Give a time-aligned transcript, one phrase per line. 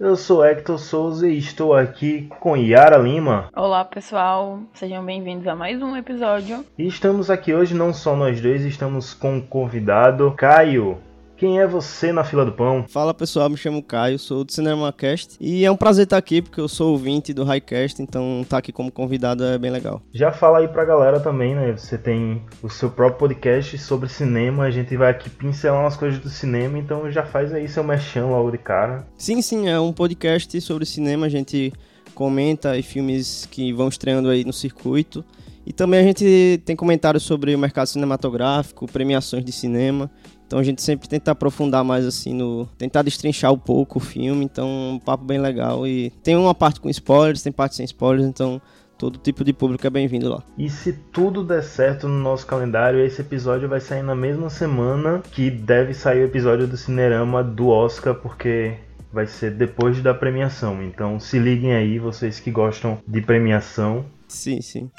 [0.00, 3.48] Eu sou Hector Souza e estou aqui com Yara Lima.
[3.52, 4.60] Olá, pessoal.
[4.72, 6.64] Sejam bem-vindos a mais um episódio.
[6.78, 10.98] E estamos aqui hoje não só nós dois, estamos com o convidado Caio.
[11.38, 12.84] Quem é você na fila do pão?
[12.88, 16.60] Fala pessoal, me chamo Caio, sou do CinemaCast e é um prazer estar aqui porque
[16.60, 20.02] eu sou ouvinte do Highcast, então estar aqui como convidado é bem legal.
[20.12, 21.70] Já fala aí pra galera também, né?
[21.76, 26.18] Você tem o seu próprio podcast sobre cinema, a gente vai aqui pincelar umas coisas
[26.18, 29.06] do cinema, então já faz aí seu mexão logo de cara.
[29.16, 31.72] Sim, sim, é um podcast sobre cinema, a gente
[32.16, 35.24] comenta aí filmes que vão estreando aí no circuito.
[35.64, 40.10] E também a gente tem comentários sobre o mercado cinematográfico, premiações de cinema.
[40.48, 42.66] Então a gente sempre tenta aprofundar mais assim no.
[42.78, 44.46] tentar destrinchar um pouco o filme.
[44.46, 45.86] Então, um papo bem legal.
[45.86, 48.60] E tem uma parte com spoilers, tem parte sem spoilers, então
[48.96, 50.42] todo tipo de público é bem-vindo lá.
[50.56, 55.22] E se tudo der certo no nosso calendário, esse episódio vai sair na mesma semana
[55.30, 58.72] que deve sair o episódio do Cinerama do Oscar, porque
[59.12, 60.82] vai ser depois da premiação.
[60.82, 64.06] Então se liguem aí, vocês que gostam de premiação.
[64.26, 64.90] Sim, sim.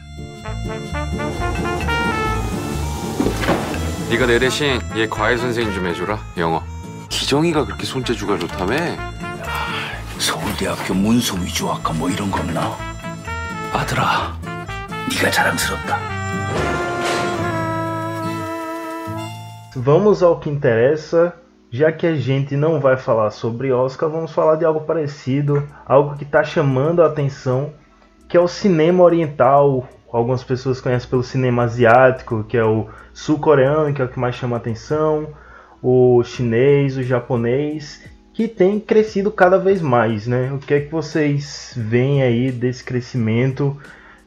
[4.11, 6.63] 네가 내 대신 얘 과외 선생님 좀 해주라 영어
[7.09, 8.77] 기정이가 그렇게 손재주가 좋다며
[10.19, 12.77] 서울대학교 문서 위조학과 뭐 이런 거 없나?
[13.73, 14.39] 아들아,
[15.11, 15.99] 네가 자랑스럽다.
[19.77, 21.35] Vamos ao que interessa.
[21.71, 26.17] Já que a gente não vai falar sobre Oscar, vamos falar de algo parecido, algo
[26.17, 27.73] que está chamando a atenção,
[28.29, 29.89] que é o cinema oriental.
[30.12, 34.36] Algumas pessoas conhecem pelo cinema asiático, que é o sul-coreano, que é o que mais
[34.36, 35.28] chama a atenção,
[35.82, 40.52] o chinês, o japonês, que tem crescido cada vez mais, né?
[40.52, 43.78] O que é que vocês veem aí desse crescimento,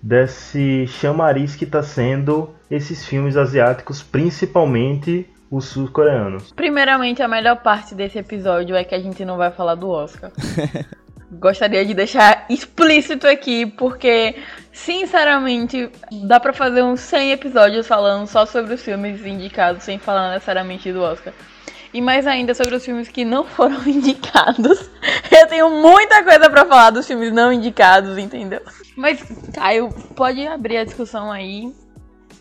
[0.01, 6.53] desse chamariz que está sendo esses filmes asiáticos, principalmente os sul-coreanos?
[6.53, 10.31] Primeiramente, a melhor parte desse episódio é que a gente não vai falar do Oscar.
[11.33, 14.37] Gostaria de deixar explícito aqui, porque,
[14.71, 15.91] sinceramente,
[16.25, 20.93] dá pra fazer uns 100 episódios falando só sobre os filmes indicados, sem falar necessariamente
[20.93, 21.33] do Oscar.
[21.95, 24.91] E mais ainda sobre os filmes que não foram indicados.
[25.31, 28.61] Eu tenho muita coisa pra falar dos filmes não indicados, entendeu?
[28.95, 29.23] Mas,
[29.55, 31.73] Caio, pode abrir a discussão aí.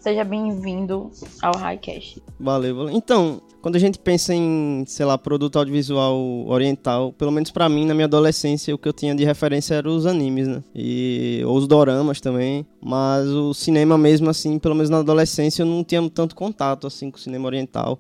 [0.02, 2.22] Seja bem-vindo ao Highcast.
[2.38, 2.94] Valeu, valeu.
[2.94, 6.18] Então, quando a gente pensa em, sei lá, produto audiovisual
[6.48, 9.96] oriental, pelo menos pra mim, na minha adolescência, o que eu tinha de referência eram
[9.96, 10.64] os animes, né?
[10.74, 12.66] E, ou os doramas também.
[12.82, 17.12] Mas o cinema mesmo, assim, pelo menos na adolescência, eu não tinha tanto contato, assim,
[17.12, 18.00] com o cinema oriental.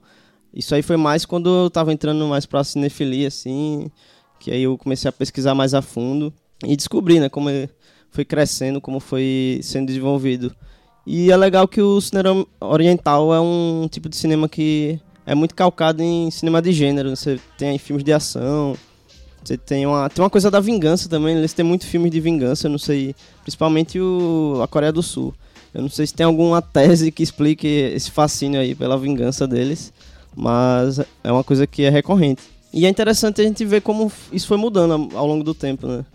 [0.54, 3.90] Isso aí foi mais quando eu tava entrando mais pra cinefilia, assim,
[4.40, 6.34] que aí eu comecei a pesquisar mais a fundo
[6.66, 7.50] e descobri, né, como
[8.10, 10.54] foi crescendo, como foi sendo desenvolvido.
[11.06, 15.56] E é legal que o cinema oriental é um tipo de cinema que é muito
[15.56, 17.16] calcado em cinema de gênero.
[17.16, 18.76] Você tem filmes de ação,
[19.44, 21.36] você tem uma, tem uma coisa da vingança também.
[21.38, 25.34] Eles têm muito filmes de vingança, eu não sei, principalmente o, a Coreia do Sul.
[25.74, 29.94] Eu não sei se tem alguma tese que explique esse fascínio aí pela vingança deles,
[30.36, 32.44] mas é uma coisa que é recorrente.
[32.74, 36.06] E é interessante a gente ver como isso foi mudando ao longo do tempo, né?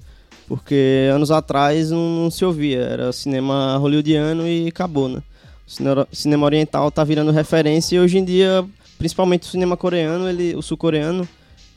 [0.49, 5.23] Porque anos atrás não, não se ouvia, era cinema hollywoodiano e acabou, né?
[5.67, 8.65] O cinema oriental tá virando referência e hoje em dia,
[8.99, 11.29] principalmente o cinema coreano, ele, o sul-coreano,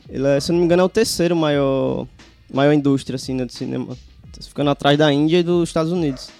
[0.08, 2.06] ele é, se eu não me engano, é o terceiro maior,
[2.52, 3.96] maior indústria assim, né, de cinema.
[4.32, 6.30] Tá ficando atrás da Índia e dos Estados Unidos.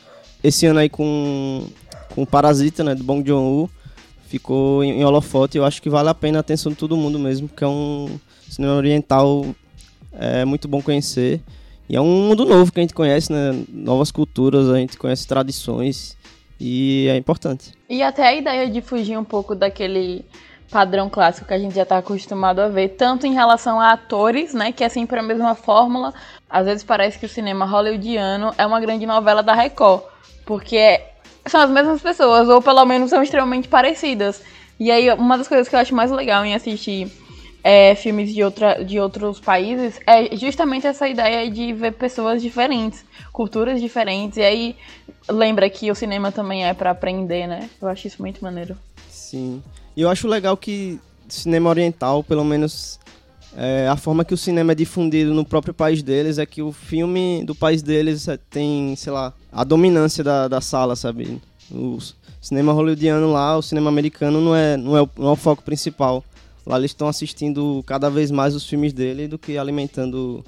[0.42, 1.66] Esse ano aí com,
[2.14, 3.70] com Parasita, né, do Bong Joon-ho,
[4.26, 5.58] ficou em, em holofote.
[5.58, 8.18] Eu acho que vale a pena a atenção de todo mundo mesmo, porque é um
[8.48, 9.44] cinema oriental
[10.12, 11.40] é muito bom conhecer.
[11.88, 13.64] E é um mundo novo que a gente conhece, né?
[13.68, 16.16] Novas culturas, a gente conhece tradições
[16.60, 17.72] e é importante.
[17.88, 20.24] E até a ideia de fugir um pouco daquele
[20.70, 24.54] padrão clássico que a gente já está acostumado a ver, tanto em relação a atores,
[24.54, 26.14] né, que é sempre a mesma fórmula.
[26.48, 30.02] Às vezes parece que o cinema hollywoodiano é uma grande novela da Record,
[30.46, 31.00] porque
[31.46, 34.42] são as mesmas pessoas, ou pelo menos são extremamente parecidas.
[34.78, 37.10] E aí, uma das coisas que eu acho mais legal em assistir
[37.62, 43.04] é, filmes de, outra, de outros países é justamente essa ideia de ver pessoas diferentes,
[43.32, 44.38] culturas diferentes.
[44.38, 44.76] E aí
[45.28, 47.68] lembra que o cinema também é para aprender, né?
[47.80, 48.76] Eu acho isso muito maneiro.
[49.08, 49.62] Sim.
[49.96, 50.98] E eu acho legal que
[51.28, 52.98] cinema oriental, pelo menos
[53.56, 56.72] é, a forma que o cinema é difundido no próprio país deles é que o
[56.72, 61.40] filme do país deles é, tem, sei lá, a dominância da, da sala, sabe?
[61.70, 61.98] O
[62.40, 65.62] cinema hollywoodiano lá, o cinema americano não é, não é, o, não é o foco
[65.62, 66.24] principal.
[66.64, 70.44] Lá eles estão assistindo cada vez mais os filmes dele do que alimentando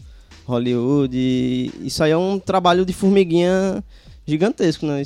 [0.47, 1.17] Hollywood.
[1.17, 3.83] E isso aí é um trabalho de formiguinha
[4.27, 5.03] gigantesco, né?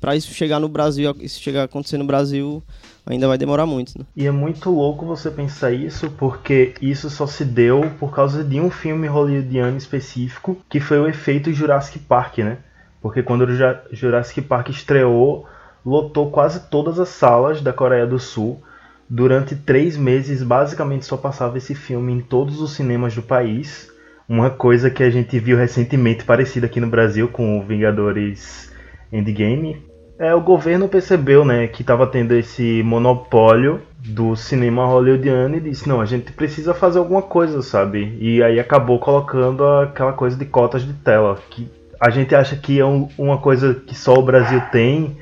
[0.00, 2.62] Para isso chegar no Brasil, isso chegar a acontecer no Brasil,
[3.06, 3.98] ainda vai demorar muito.
[3.98, 4.04] Né?
[4.16, 8.60] E é muito louco você pensar isso, porque isso só se deu por causa de
[8.60, 12.58] um filme hollywoodiano específico, que foi o efeito Jurassic Park, né?
[13.00, 15.46] Porque quando o Jurassic Park estreou,
[15.84, 18.60] lotou quase todas as salas da Coreia do Sul.
[19.08, 23.88] Durante três meses, basicamente só passava esse filme em todos os cinemas do país.
[24.28, 28.72] Uma coisa que a gente viu recentemente parecida aqui no Brasil com o Vingadores
[29.12, 29.84] Endgame,
[30.18, 35.88] é, o governo percebeu né, que estava tendo esse monopólio do cinema hollywoodiano e disse,
[35.88, 38.16] não, a gente precisa fazer alguma coisa, sabe?
[38.18, 41.68] E aí acabou colocando aquela coisa de cotas de tela, que
[42.00, 45.16] a gente acha que é um, uma coisa que só o Brasil tem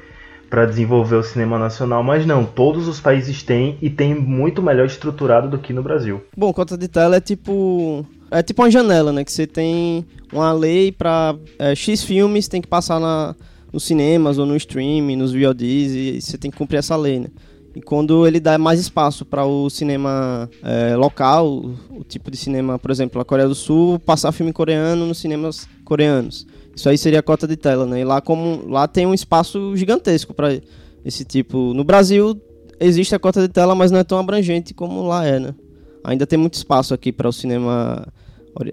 [0.54, 4.86] para desenvolver o cinema nacional, mas não, todos os países têm e tem muito melhor
[4.86, 6.22] estruturado do que no Brasil.
[6.36, 10.52] Bom, cota de tela é tipo é tipo uma janela, né, que você tem uma
[10.52, 13.34] lei para é, X filmes tem que passar na
[13.72, 17.26] nos cinemas ou no streaming, nos VODs, e você tem que cumprir essa lei, né?
[17.74, 22.36] E quando ele dá mais espaço para o cinema é, local, o, o, tipo de
[22.36, 26.46] cinema, por exemplo, a Coreia do Sul, passar filme coreano nos cinemas coreanos.
[26.74, 28.00] Isso aí seria a cota de tela, né?
[28.00, 30.60] E lá, como, lá tem um espaço gigantesco para
[31.04, 31.72] esse tipo.
[31.74, 32.40] No Brasil
[32.80, 35.54] existe a cota de tela, mas não é tão abrangente como lá é, né?
[36.02, 38.06] Ainda tem muito espaço aqui para o cinema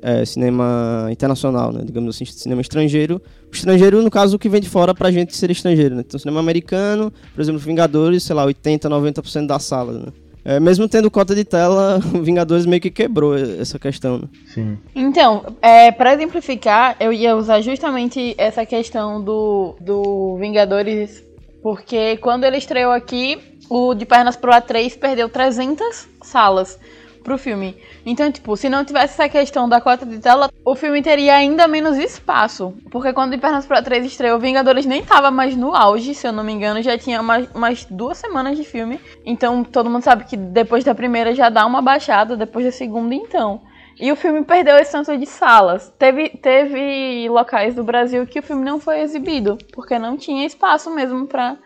[0.02, 1.82] é, cinema internacional, né?
[1.84, 3.22] digamos assim, cinema estrangeiro.
[3.52, 5.96] O estrangeiro, no caso, o que vem de fora pra gente ser estrangeiro.
[5.96, 6.04] Né?
[6.06, 9.94] Então, cinema americano, por exemplo, Vingadores, sei lá, 80, 90% da sala.
[9.94, 10.06] Né?
[10.44, 14.20] É, mesmo tendo cota de tela, Vingadores meio que quebrou essa questão.
[14.20, 14.28] Né?
[14.48, 14.78] Sim.
[14.96, 21.24] Então, é, para exemplificar, eu ia usar justamente essa questão do, do Vingadores,
[21.62, 23.38] porque quando ele estreou aqui,
[23.70, 26.80] o de Pernas pro A3 perdeu 300 salas
[27.24, 27.78] pro filme.
[28.06, 31.68] Então, tipo, se não tivesse essa questão da cota de tela, o filme teria ainda
[31.68, 32.74] menos espaço.
[32.90, 36.44] Porque quando Pernas para Três estreou, Vingadores nem tava mais no auge, se eu não
[36.44, 39.00] me engano, já tinha mais, mais duas semanas de filme.
[39.26, 43.16] Então, todo mundo sabe que depois da primeira já dá uma baixada, depois da segunda,
[43.16, 43.62] então.
[44.00, 45.94] E o filme perdeu esse tanto de salas.
[46.00, 50.90] Teve, teve locais do Brasil que o filme não foi exibido, porque não tinha espaço
[50.90, 51.58] mesmo para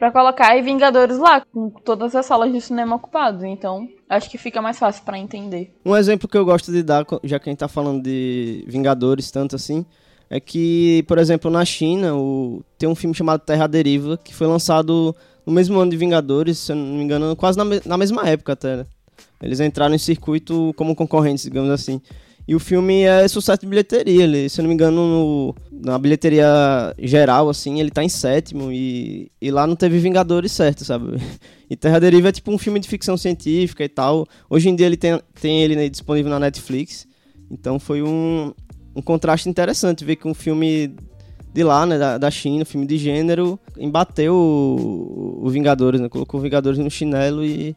[0.00, 3.44] para colocar e Vingadores lá, com todas as salas de cinema ocupadas.
[3.44, 5.74] Então, acho que fica mais fácil para entender.
[5.84, 9.30] Um exemplo que eu gosto de dar, já que a gente tá falando de Vingadores
[9.30, 9.84] tanto assim,
[10.30, 12.64] é que, por exemplo, na China, o...
[12.78, 15.14] tem um filme chamado Terra Deriva, que foi lançado
[15.44, 17.82] no mesmo ano de Vingadores, se eu não me engano, quase na, me...
[17.84, 18.78] na mesma época até.
[18.78, 18.86] Né?
[19.42, 22.00] Eles entraram em circuito como concorrentes, digamos assim.
[22.46, 24.24] E o filme é sucesso de bilheteria.
[24.24, 26.46] Ele, se eu não me engano, no, na bilheteria
[26.98, 28.72] geral, assim, ele tá em sétimo.
[28.72, 31.16] E, e lá não teve Vingadores certo, sabe?
[31.70, 34.26] E Terra Deriva é tipo um filme de ficção científica e tal.
[34.48, 37.06] Hoje em dia ele tem, tem ele né, disponível na Netflix.
[37.48, 38.52] Então foi um,
[38.94, 40.96] um contraste interessante ver que um filme
[41.52, 46.08] de lá, né, da, da China, filme de gênero, embateu o, o Vingadores, né?
[46.08, 47.76] Colocou o Vingadores no chinelo e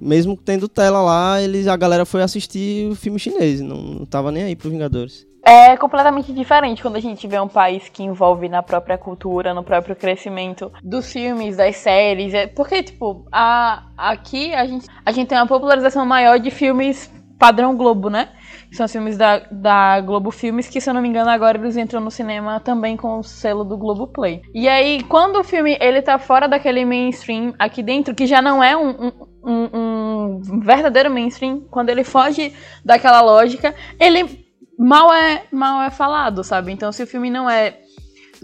[0.00, 4.30] mesmo tendo tela lá, eles, a galera foi assistir o filme chinês, não, não tava
[4.30, 5.26] nem aí pro Vingadores.
[5.46, 9.62] É completamente diferente quando a gente vê um país que envolve na própria cultura, no
[9.62, 12.32] próprio crescimento dos filmes, das séries.
[12.32, 17.12] É, porque, tipo, a, aqui a gente, a gente tem uma popularização maior de filmes
[17.38, 18.30] padrão Globo, né?
[18.72, 22.00] São filmes da, da Globo Filmes, que se eu não me engano agora eles entram
[22.00, 24.40] no cinema também com o selo do Globo Play.
[24.54, 28.64] E aí, quando o filme ele tá fora daquele mainstream aqui dentro, que já não
[28.64, 29.12] é um
[29.44, 34.44] um, um verdadeiro mainstream, quando ele foge daquela lógica, ele
[34.78, 36.72] mal é mal é falado, sabe?
[36.72, 37.78] Então se o filme não é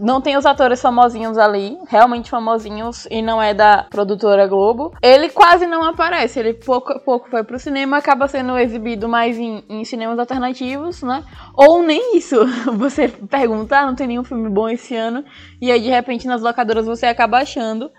[0.00, 4.95] não tem os atores famosinhos ali, realmente famosinhos, e não é da produtora Globo.
[5.02, 9.62] Ele quase não aparece, ele pouco pouco foi pro cinema, acaba sendo exibido mais em,
[9.69, 11.23] em cinemas alternativos, né?
[11.54, 12.37] Ou nem isso.
[12.78, 15.23] Você pergunta, ah, não tem nenhum filme bom esse ano,
[15.61, 17.90] e aí de repente nas locadoras você acaba achando.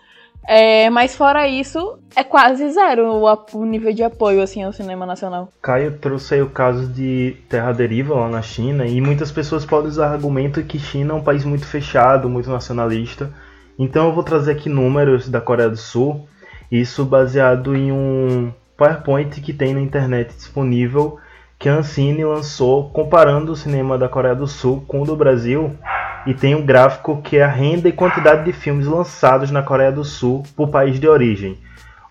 [0.48, 5.06] É, mas fora isso, é quase zero o, o, nível de apoio assim ao cinema
[5.06, 5.50] nacional.
[5.62, 9.90] Caio trouxe aí o caso de Terra Deriva lá na China e muitas pessoas podem
[9.90, 13.32] usar o argumento que China é um país muito fechado, muito nacionalista.
[13.78, 16.28] Então eu vou trazer aqui números da Coreia do Sul,
[16.72, 21.20] isso baseado em um PowerPoint que tem na internet disponível
[21.62, 25.78] que a Ancine lançou comparando o cinema da Coreia do Sul com o do Brasil
[26.26, 29.92] e tem um gráfico que é a renda e quantidade de filmes lançados na Coreia
[29.92, 31.58] do Sul por país de origem.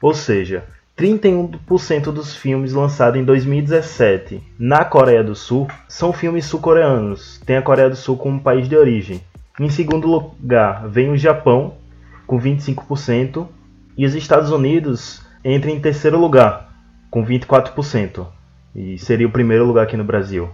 [0.03, 0.65] Ou seja,
[0.97, 7.41] 31% dos filmes lançados em 2017 na Coreia do Sul são filmes sul-coreanos.
[7.47, 9.23] Tem a Coreia do Sul como país de origem.
[9.59, 11.75] Em segundo lugar, vem o Japão,
[12.27, 13.47] com 25%,
[13.97, 16.73] e os Estados Unidos entram em terceiro lugar,
[17.11, 18.27] com 24%.
[18.75, 20.49] E seria o primeiro lugar aqui no Brasil.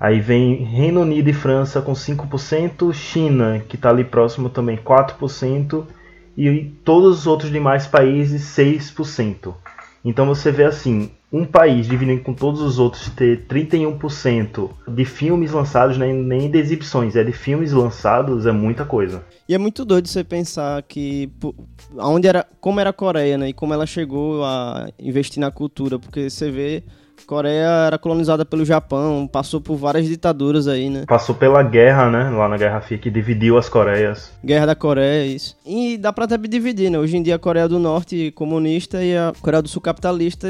[0.00, 5.84] Aí vem Reino Unido e França com 5%, China, que está ali próximo também, 4%,
[6.36, 9.52] e todos os outros demais países, 6%.
[10.04, 15.50] Então você vê assim, um país dividindo com todos os outros ter 31% de filmes
[15.50, 19.24] lançados, né, nem de exibições, é de filmes lançados, é muita coisa.
[19.48, 21.28] E é muito doido você pensar que
[21.98, 25.98] aonde era, como era a Coreia, né, e como ela chegou a investir na cultura,
[25.98, 26.84] porque você vê
[27.28, 31.04] Coreia era colonizada pelo Japão, passou por várias ditaduras aí, né?
[31.06, 32.30] Passou pela guerra, né?
[32.30, 34.32] Lá na Guerra Fria, que dividiu as Coreias.
[34.42, 35.54] Guerra da Coreia, isso.
[35.66, 36.98] E dá pra até dividir, né?
[36.98, 40.48] Hoje em dia a Coreia do Norte comunista e a Coreia do Sul capitalista.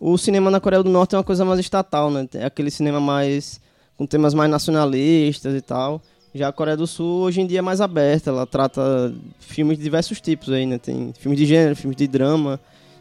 [0.00, 2.26] O cinema na Coreia do Norte é uma coisa mais estatal, né?
[2.36, 3.60] É aquele cinema mais.
[3.94, 6.00] com temas mais nacionalistas e tal.
[6.34, 9.84] Já a Coreia do Sul hoje em dia é mais aberta, ela trata filmes de
[9.84, 10.78] diversos tipos aí, né?
[10.78, 12.58] Tem filmes de gênero, filmes de drama.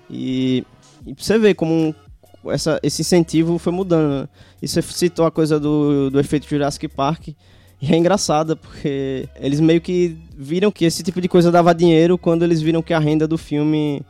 [0.10, 0.66] E,
[1.08, 1.96] e você vê como
[2.48, 4.22] essa, esse incentivo foi mudando.
[4.22, 4.30] Né?
[4.62, 7.30] E você citou a coisa do, do efeito Jurassic Park.
[7.82, 12.18] E é engraçada, porque eles meio que viram que esse tipo de coisa dava dinheiro
[12.18, 14.02] quando eles viram que a renda do filme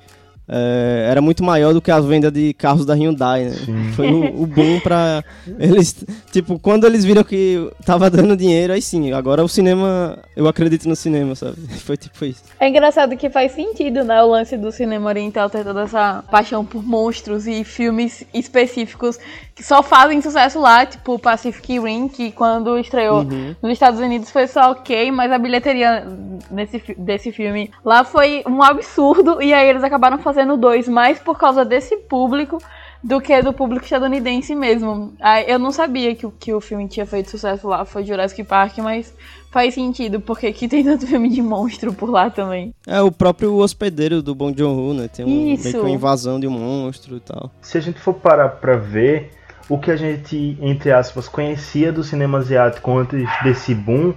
[0.48, 3.56] é, era muito maior do que a venda de carros da Hyundai, né?
[3.96, 5.24] Foi o, o, boom pra
[5.58, 10.48] eles, tipo, quando eles viram que tava dando dinheiro, aí sim, agora o cinema, eu
[10.48, 11.56] acredito no cinema, sabe?
[11.80, 12.44] Foi tipo isso.
[12.60, 16.66] É engraçado que faz sentido, né, o lance do cinema oriental ter toda essa paixão
[16.66, 19.18] por monstros e filmes específicos
[19.56, 23.56] que só fazem sucesso lá, tipo Pacific Rim, que quando estreou uhum.
[23.62, 26.06] nos Estados Unidos foi só ok, mas a bilheteria
[26.50, 31.38] nesse, desse filme lá foi um absurdo, e aí eles acabaram fazendo dois, mais por
[31.38, 32.60] causa desse público
[33.04, 35.14] do que do público estadunidense mesmo.
[35.46, 39.14] Eu não sabia que, que o filme tinha feito sucesso lá, foi Jurassic Park, mas
[39.52, 42.74] faz sentido, porque aqui tem tanto filme de monstro por lá também.
[42.88, 45.08] É, o próprio hospedeiro do Bong Joon-ho, né?
[45.08, 47.52] Tem um, meio que uma invasão de um monstro e tal.
[47.62, 49.32] Se a gente for parar pra ver
[49.70, 54.14] o que a gente, entre aspas, conhecia do cinema asiático antes desse boom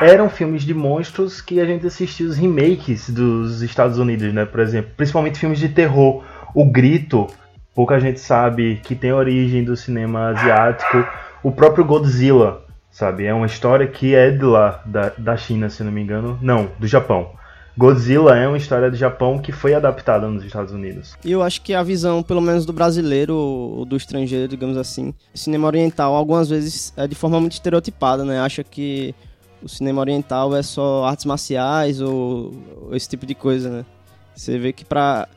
[0.00, 4.44] eram filmes de monstros que a gente assistia os remakes dos Estados Unidos, né?
[4.44, 6.22] Por exemplo, principalmente filmes de terror.
[6.54, 7.26] O Grito,
[7.74, 11.06] pouca gente sabe que tem origem do cinema asiático.
[11.42, 13.24] O próprio Godzilla, sabe?
[13.24, 16.38] É uma história que é de lá, da, da China, se não me engano.
[16.42, 17.38] Não, do Japão.
[17.76, 21.16] Godzilla é uma história do Japão que foi adaptada nos Estados Unidos.
[21.24, 25.14] E eu acho que a visão, pelo menos do brasileiro ou do estrangeiro, digamos assim,
[25.32, 28.40] cinema oriental, algumas vezes é de forma muito estereotipada, né?
[28.40, 29.14] Acha que
[29.62, 32.52] o cinema oriental é só artes marciais ou,
[32.82, 33.86] ou esse tipo de coisa, né?
[34.34, 35.28] Você vê que pra.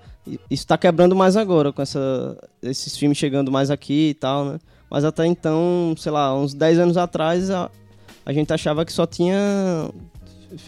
[0.50, 4.60] Isso tá quebrando mais agora, com essa, esses filmes chegando mais aqui e tal, né?
[4.90, 7.70] Mas até então, sei lá, uns 10 anos atrás, a,
[8.26, 9.90] a gente achava que só tinha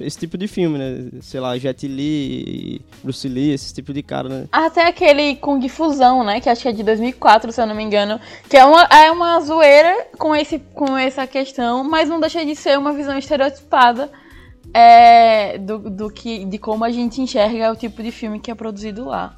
[0.01, 1.11] esse tipo de filme, né?
[1.23, 4.45] Sei lá, Jet Li, Bruce Lee, esse tipo de cara, né?
[4.53, 6.41] Até aquele Kung Fusão, né?
[6.41, 8.21] Que acho que é de 2004, se eu não me engano.
[8.49, 12.55] Que é uma, é uma zoeira com, esse, com essa questão, mas não deixa de
[12.55, 14.11] ser uma visão estereotipada
[14.75, 18.55] é, do, do que, de como a gente enxerga o tipo de filme que é
[18.55, 19.35] produzido lá.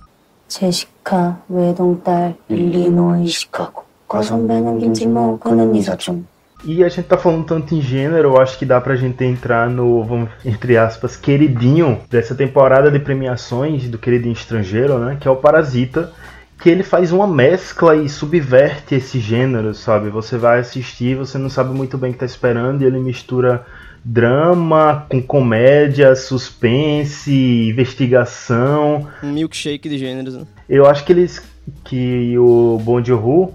[0.53, 6.27] 제시카 외동딸 일리노이 시카고 과선배는 김진모 그는 이사중
[6.64, 9.70] e a gente tá falando tanto em gênero, eu acho que dá pra gente entrar
[9.70, 15.18] no, vamos, entre aspas, queridinho dessa temporada de premiações do queridinho estrangeiro, né?
[15.20, 16.12] Que é o Parasita.
[16.60, 20.10] Que ele faz uma mescla e subverte esse gênero, sabe?
[20.10, 23.64] Você vai assistir, você não sabe muito bem o que tá esperando, e ele mistura
[24.04, 29.08] drama com comédia, suspense, investigação.
[29.22, 30.48] Um milkshake de gêneros, né?
[30.68, 31.44] Eu acho que eles.
[31.84, 33.54] que o Bon Joon-ho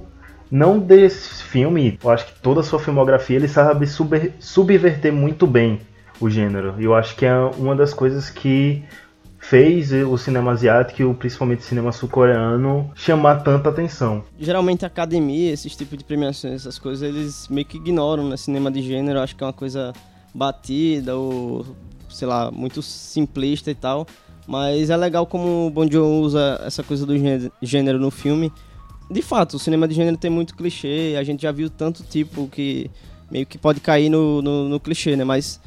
[0.52, 5.46] não desse filme, eu acho que toda a sua filmografia ele sabe sub, subverter muito
[5.46, 5.80] bem
[6.20, 6.74] o gênero.
[6.78, 8.84] E eu acho que é uma das coisas que
[9.38, 14.22] fez o cinema asiático e principalmente o cinema sul-coreano chamar tanta atenção.
[14.38, 18.36] Geralmente a academia, esses tipos de premiações, essas coisas, eles meio que ignoram, né?
[18.36, 19.94] Cinema de gênero, acho que é uma coisa
[20.34, 21.64] batida ou,
[22.10, 24.06] sei lá, muito simplista e tal.
[24.46, 27.14] Mas é legal como o Bon Joon usa essa coisa do
[27.62, 28.52] gênero no filme
[29.10, 32.48] de fato, o cinema de gênero tem muito clichê, a gente já viu tanto tipo
[32.48, 32.90] que
[33.30, 35.24] meio que pode cair no, no, no clichê, né?
[35.24, 35.60] Mas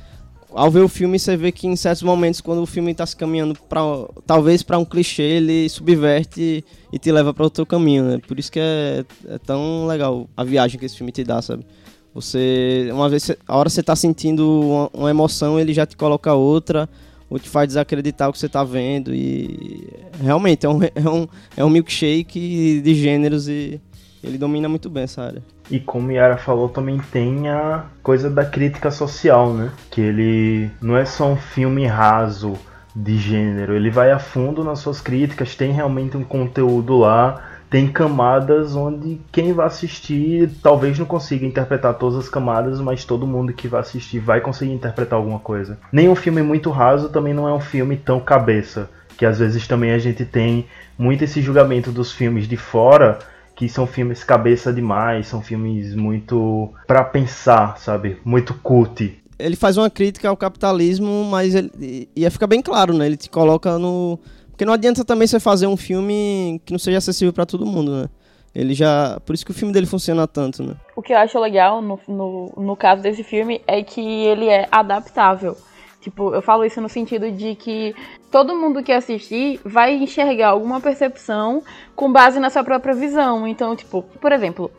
[0.56, 3.16] ao ver o filme, você vê que em certos momentos, quando o filme está se
[3.16, 3.82] caminhando para
[4.26, 6.64] talvez para um clichê, ele subverte
[6.94, 8.22] e te leva para outro caminho, né?
[8.26, 11.66] Por isso que é, é, tão legal a viagem que esse filme te dá, sabe?
[12.14, 16.34] Você, uma vez, a hora você está sentindo uma, uma, emoção, ele já te coloca
[16.34, 16.88] outra,
[17.36, 19.14] ou te faz desacreditar o que você tá vendo.
[19.14, 19.90] E
[20.24, 21.28] realmente é um, é um,
[21.58, 23.80] é um milkshake de gêneros e
[24.24, 25.44] ele domina muito bem essa área.
[25.70, 29.70] E como Yara falou, também tem a coisa da crítica social, né?
[29.92, 32.54] Que ele não é só um filme raso
[32.96, 37.90] de gênero, ele vai a fundo nas suas críticas, tem realmente um conteúdo lá, tem
[37.90, 43.52] camadas onde quem vai assistir talvez não consiga interpretar todas as camadas, mas todo mundo
[43.52, 45.78] que vai assistir vai conseguir interpretar alguma coisa.
[45.92, 49.68] Nem um filme muito raso também não é um filme tão cabeça, que às vezes
[49.68, 50.66] também a gente tem
[50.98, 53.20] muito esse julgamento dos filmes de fora
[53.58, 58.22] que são filmes cabeça demais, são filmes muito para pensar, sabe?
[58.24, 59.22] Muito cult.
[59.38, 63.06] Ele faz uma crítica ao capitalismo, mas ele, e fica bem claro, né?
[63.06, 64.18] Ele te coloca no
[64.56, 68.04] porque não adianta também você fazer um filme que não seja acessível para todo mundo,
[68.04, 68.10] né?
[68.56, 69.20] Ele já.
[69.26, 70.76] Por isso que o filme dele funciona tanto, né?
[70.96, 74.66] O que eu acho legal no, no, no caso desse filme é que ele é
[74.72, 75.58] adaptável.
[76.00, 77.94] Tipo, eu falo isso no sentido de que
[78.32, 81.62] todo mundo que assistir vai enxergar alguma percepção
[81.94, 83.46] com base na sua própria visão.
[83.46, 84.72] Então, tipo, por exemplo,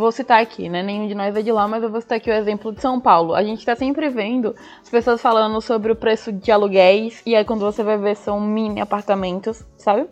[0.00, 0.82] vou citar aqui, né?
[0.82, 2.98] Nenhum de nós é de lá, mas eu vou citar aqui o exemplo de São
[2.98, 3.34] Paulo.
[3.34, 7.44] A gente tá sempre vendo as pessoas falando sobre o preço de aluguéis, e aí
[7.44, 10.06] quando você vai ver são mini apartamentos, sabe?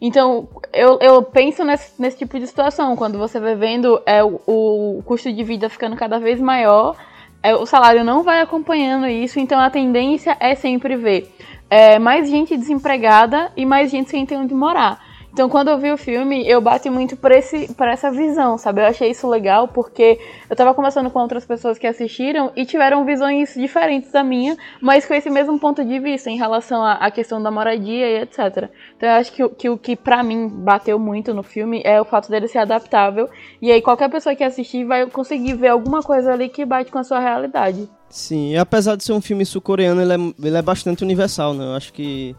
[0.00, 4.38] Então, eu, eu penso nesse, nesse tipo de situação, quando você vai vendo é, o,
[4.46, 6.94] o custo de vida ficando cada vez maior
[7.42, 11.32] é, o salário não vai acompanhando isso, então a tendência é sempre ver
[11.70, 15.07] é, mais gente desempregada e mais gente sem ter onde morar.
[15.32, 18.80] Então, quando eu vi o filme, eu bati muito por, esse, por essa visão, sabe?
[18.80, 20.18] Eu achei isso legal porque
[20.48, 25.06] eu tava conversando com outras pessoas que assistiram e tiveram visões diferentes da minha, mas
[25.06, 28.68] com esse mesmo ponto de vista em relação à, à questão da moradia e etc.
[28.96, 32.04] Então, eu acho que, que o que pra mim bateu muito no filme é o
[32.04, 33.28] fato dele ser adaptável.
[33.60, 36.98] E aí, qualquer pessoa que assistir vai conseguir ver alguma coisa ali que bate com
[36.98, 37.88] a sua realidade.
[38.08, 41.64] Sim, e apesar de ser um filme sul-coreano, ele é, ele é bastante universal, né?
[41.64, 42.34] Eu acho que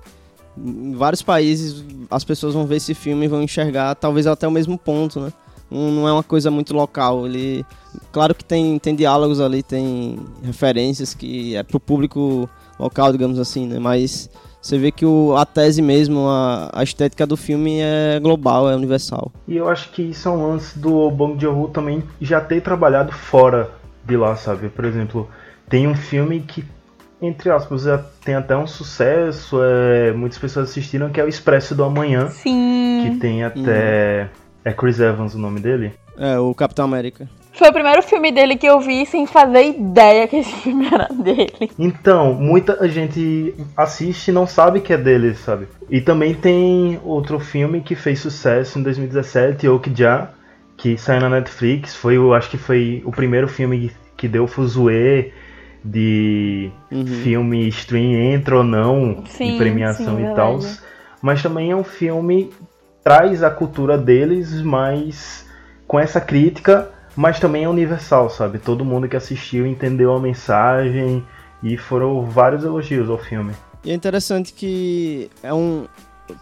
[0.65, 4.51] em vários países as pessoas vão ver esse filme e vão enxergar talvez até o
[4.51, 5.33] mesmo ponto, né?
[5.71, 7.27] Não é uma coisa muito local.
[7.27, 7.63] Ele,
[8.11, 12.49] claro que tem, tem diálogos ali, tem referências que é pro público
[12.79, 13.77] local, digamos assim, né?
[13.77, 14.29] Mas
[14.61, 18.75] você vê que o, a tese mesmo, a, a estética do filme é global, é
[18.75, 19.31] universal.
[19.47, 23.11] E eu acho que isso é um lance do Bong Joon-ho também já ter trabalhado
[23.11, 23.69] fora
[24.03, 24.69] de lá, sabe?
[24.69, 25.29] Por exemplo,
[25.69, 26.65] tem um filme que
[27.21, 31.75] entre aspas, já tem até um sucesso, é, muitas pessoas assistiram, que é o Expresso
[31.75, 32.29] do Amanhã.
[32.29, 33.01] Sim.
[33.03, 34.23] Que tem até.
[34.23, 34.49] Uhum.
[34.65, 35.93] É Chris Evans o nome dele?
[36.17, 37.29] É, o Capitão América.
[37.53, 41.07] Foi o primeiro filme dele que eu vi sem fazer ideia que esse filme era
[41.11, 41.71] dele.
[41.77, 45.67] Então, muita gente assiste e não sabe que é dele, sabe?
[45.89, 50.29] E também tem outro filme que fez sucesso em 2017, Okja,
[50.77, 51.95] que saiu na Netflix.
[51.95, 55.31] Foi, eu acho que foi o primeiro filme que deu fuzuê
[55.83, 57.05] de uhum.
[57.05, 60.59] filme stream entra ou não sim, em premiação sim, e tal.
[61.21, 62.51] Mas também é um filme
[63.03, 65.45] traz a cultura deles, mas
[65.87, 68.59] com essa crítica, mas também é universal, sabe?
[68.59, 71.23] Todo mundo que assistiu entendeu a mensagem
[71.63, 73.53] e foram vários elogios ao filme.
[73.83, 75.85] E é interessante que é um,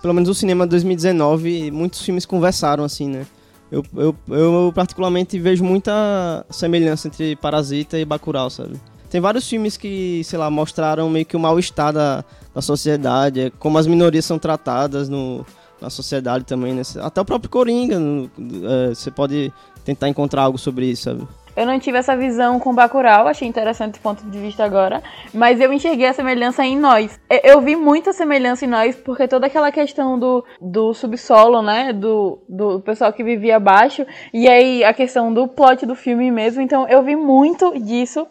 [0.01, 3.25] pelo menos o cinema 2019, muitos filmes conversaram assim, né?
[3.71, 8.79] Eu, eu, eu particularmente vejo muita semelhança entre Parasita e Bacurau, sabe?
[9.09, 13.51] Tem vários filmes que, sei lá, mostraram meio que o mal-estar da, da sociedade, é,
[13.57, 15.45] como as minorias são tratadas no,
[15.81, 16.81] na sociedade também, né?
[17.01, 19.53] Até o próprio Coringa, no, é, você pode
[19.85, 21.27] tentar encontrar algo sobre isso, sabe?
[21.57, 25.01] Eu não tive essa visão com Bacurau, achei interessante o ponto de vista agora,
[25.33, 27.19] mas eu enxerguei a semelhança em nós.
[27.43, 32.43] Eu vi muita semelhança em nós, porque toda aquela questão do, do subsolo, né, do,
[32.47, 36.87] do pessoal que vivia abaixo, e aí a questão do plot do filme mesmo, então
[36.87, 38.27] eu vi muito disso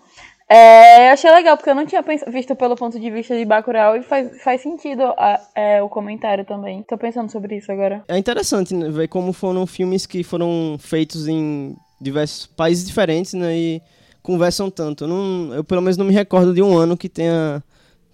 [0.49, 4.03] é, achei legal, porque eu não tinha visto pelo ponto de vista de Bacurau e
[4.03, 6.83] faz, faz sentido a, é, o comentário também.
[6.85, 8.05] Tô pensando sobre isso agora.
[8.07, 13.57] É interessante né, ver como foram filmes que foram feitos em diversos países diferentes, né?
[13.57, 13.83] E
[14.23, 15.05] conversam tanto.
[15.05, 17.63] Eu, não, eu pelo menos não me recordo de um ano que tenha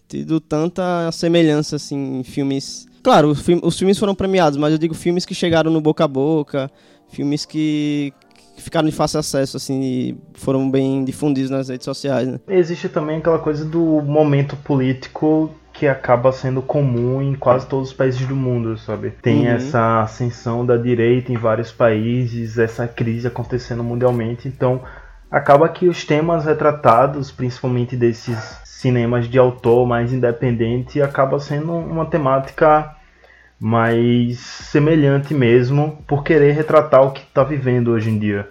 [0.09, 2.87] tido tanta semelhança, assim, em filmes...
[3.03, 6.71] Claro, os filmes foram premiados, mas eu digo filmes que chegaram no boca a boca,
[7.09, 8.13] filmes que,
[8.57, 12.41] que ficaram de fácil acesso, assim, e foram bem difundidos nas redes sociais, né?
[12.49, 17.95] Existe também aquela coisa do momento político que acaba sendo comum em quase todos os
[17.95, 19.11] países do mundo, sabe?
[19.23, 19.55] Tem uhum.
[19.55, 24.83] essa ascensão da direita em vários países, essa crise acontecendo mundialmente, então
[25.31, 32.05] acaba que os temas retratados, principalmente desses cinemas de autor mais independente, acaba sendo uma
[32.05, 32.95] temática
[33.63, 38.49] mais semelhante mesmo, por querer retratar o que está vivendo hoje em dia.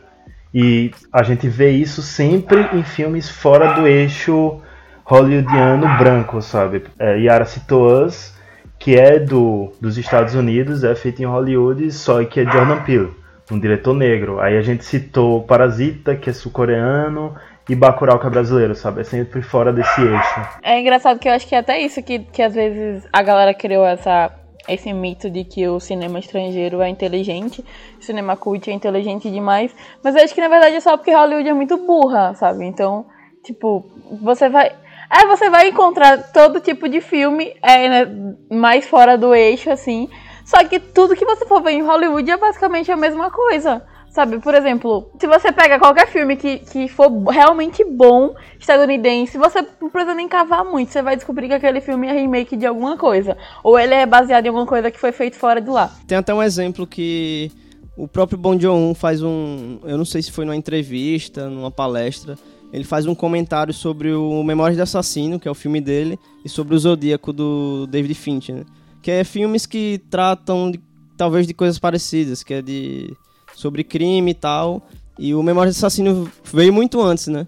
[0.53, 4.61] E a gente vê isso sempre em filmes fora do eixo
[5.03, 6.85] hollywoodiano branco, sabe?
[6.97, 8.33] É, Yara citou Us,
[8.79, 13.11] que é do, dos Estados Unidos, é feito em Hollywood, só que é Jordan Peele,
[13.51, 14.39] um diretor negro.
[14.39, 17.35] Aí a gente citou Parasita, que é sul-coreano,
[17.67, 19.01] e Bacurau, que é brasileiro, sabe?
[19.01, 20.41] É sempre fora desse eixo.
[20.63, 23.53] É engraçado que eu acho que é até isso que, que às vezes a galera
[23.53, 24.31] criou essa,
[24.67, 27.63] esse mito de que o cinema estrangeiro é inteligente,
[27.99, 31.49] cinema cult é inteligente demais, mas eu acho que na verdade é só porque Hollywood
[31.49, 32.65] é muito burra, sabe?
[32.65, 33.05] Então,
[33.43, 33.85] tipo,
[34.21, 34.71] você vai.
[35.13, 40.09] É, você vai encontrar todo tipo de filme é, né, mais fora do eixo, assim.
[40.45, 43.83] Só que tudo que você for ver em Hollywood é basicamente a mesma coisa.
[44.11, 49.65] Sabe, por exemplo, se você pega qualquer filme que, que for realmente bom, estadunidense, você
[49.81, 50.91] não precisa nem cavar muito.
[50.91, 53.37] Você vai descobrir que aquele filme é remake de alguma coisa.
[53.63, 55.95] Ou ele é baseado em alguma coisa que foi feito fora de lá.
[56.05, 57.49] Tem até um exemplo que
[57.95, 59.79] o próprio Bong Joon faz um.
[59.85, 62.37] Eu não sei se foi numa entrevista, numa palestra.
[62.73, 66.49] Ele faz um comentário sobre o Memórias de Assassino, que é o filme dele, e
[66.49, 68.65] sobre o Zodíaco do David Fincher, né?
[69.01, 70.81] Que é filmes que tratam de,
[71.17, 73.15] talvez de coisas parecidas, que é de
[73.55, 74.81] sobre crime e tal.
[75.17, 77.45] E o Memória de Assassino veio muito antes, né?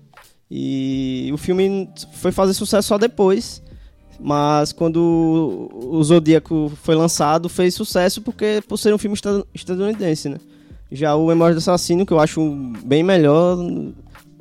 [0.49, 3.63] E o filme foi fazer sucesso só depois.
[4.19, 9.17] Mas quando o Zodíaco foi lançado, fez sucesso porque por ser um filme
[9.53, 10.37] estadunidense, né?
[10.91, 12.39] Já o Memória do Assassino, que eu acho
[12.83, 13.57] bem melhor,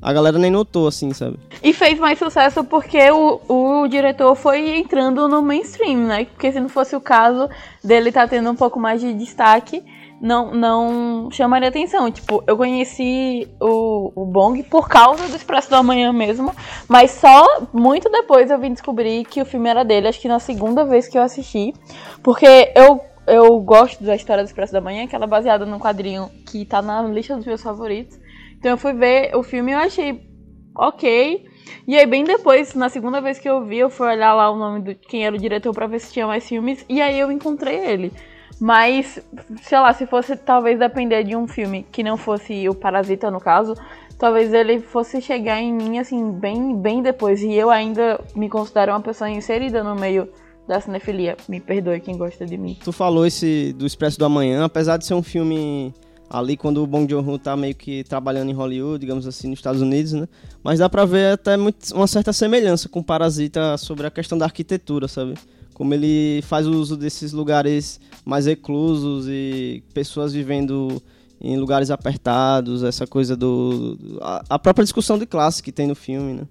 [0.03, 1.39] a galera nem notou, assim, sabe?
[1.63, 6.25] E fez mais sucesso porque o, o diretor foi entrando no mainstream, né?
[6.27, 7.49] Porque se não fosse o caso
[7.83, 9.83] dele tá tendo um pouco mais de destaque,
[10.23, 12.09] não, não chamaria atenção.
[12.11, 16.55] Tipo, eu conheci o, o Bong por causa do Expresso da Manhã mesmo,
[16.89, 20.39] mas só muito depois eu vim descobrir que o filme era dele, acho que na
[20.39, 21.75] segunda vez que eu assisti,
[22.23, 25.81] porque eu, eu gosto da história do Expresso da Manhã, que ela é baseada num
[25.81, 28.17] quadrinho que tá na lista dos meus favoritos.
[28.57, 30.33] Então eu fui ver o filme e eu achei
[30.77, 31.45] ok.
[31.87, 34.57] E aí, bem depois, na segunda vez que eu vi, eu fui olhar lá o
[34.57, 37.31] nome de quem era o diretor pra ver se tinha mais filmes, e aí eu
[37.31, 38.13] encontrei ele.
[38.63, 39.19] Mas,
[39.61, 43.41] sei lá, se fosse talvez depender de um filme que não fosse o Parasita, no
[43.41, 43.75] caso,
[44.17, 47.43] talvez ele fosse chegar em mim, assim, bem, bem depois.
[47.43, 50.29] E eu ainda me considero uma pessoa inserida no meio
[50.69, 51.37] da cinefilia.
[51.49, 52.79] Me perdoe quem gosta de mim.
[52.85, 55.93] Tu falou esse do Expresso do Amanhã, apesar de ser um filme
[56.31, 59.83] ali quando o Bong Joon-ho tá meio que trabalhando em Hollywood, digamos assim, nos Estados
[59.83, 60.29] Unidos, né?
[60.63, 64.45] Mas dá pra ver até muito, uma certa semelhança com Parasita sobre a questão da
[64.45, 65.35] arquitetura, sabe?
[65.83, 71.03] como ele faz uso desses lugares mais reclusos e pessoas vivendo
[71.41, 73.99] em lugares apertados, essa coisa do.
[74.21, 76.43] A, a, própria discussão de classe que tem no filme, né?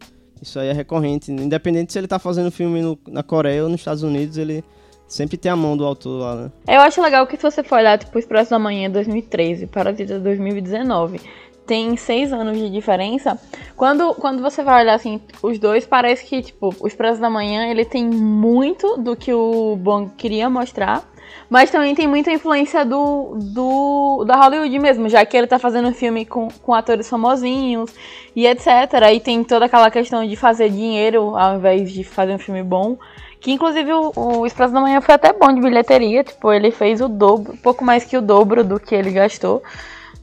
[0.42, 1.32] Isso aí é recorrente.
[1.32, 4.64] Independente se ele tá fazendo filme no, na Coreia ou nos Estados Unidos, ele
[5.08, 6.52] sempre tem a mão do autor lá, né?
[6.68, 11.22] Eu acho legal que se você for olhar, tipo, Expresso da Manhã 2013, Parasita 2019,
[11.66, 13.40] tem seis anos de diferença.
[13.78, 17.68] Quando, quando você vai olhar assim, os dois, parece que, tipo, o Expresso da Manhã,
[17.68, 21.10] ele tem muito do que o Bong queria mostrar.
[21.52, 25.94] Mas também tem muita influência do, do da Hollywood mesmo, já que ele tá fazendo
[25.94, 27.94] filme com, com atores famosinhos
[28.34, 28.68] e etc.
[29.14, 32.98] E tem toda aquela questão de fazer dinheiro ao invés de fazer um filme bom.
[33.42, 37.02] Que inclusive o, o Expresso da Manhã foi até bom de bilheteria, tipo, ele fez
[37.02, 39.62] o dobro, pouco mais que o dobro do que ele gastou.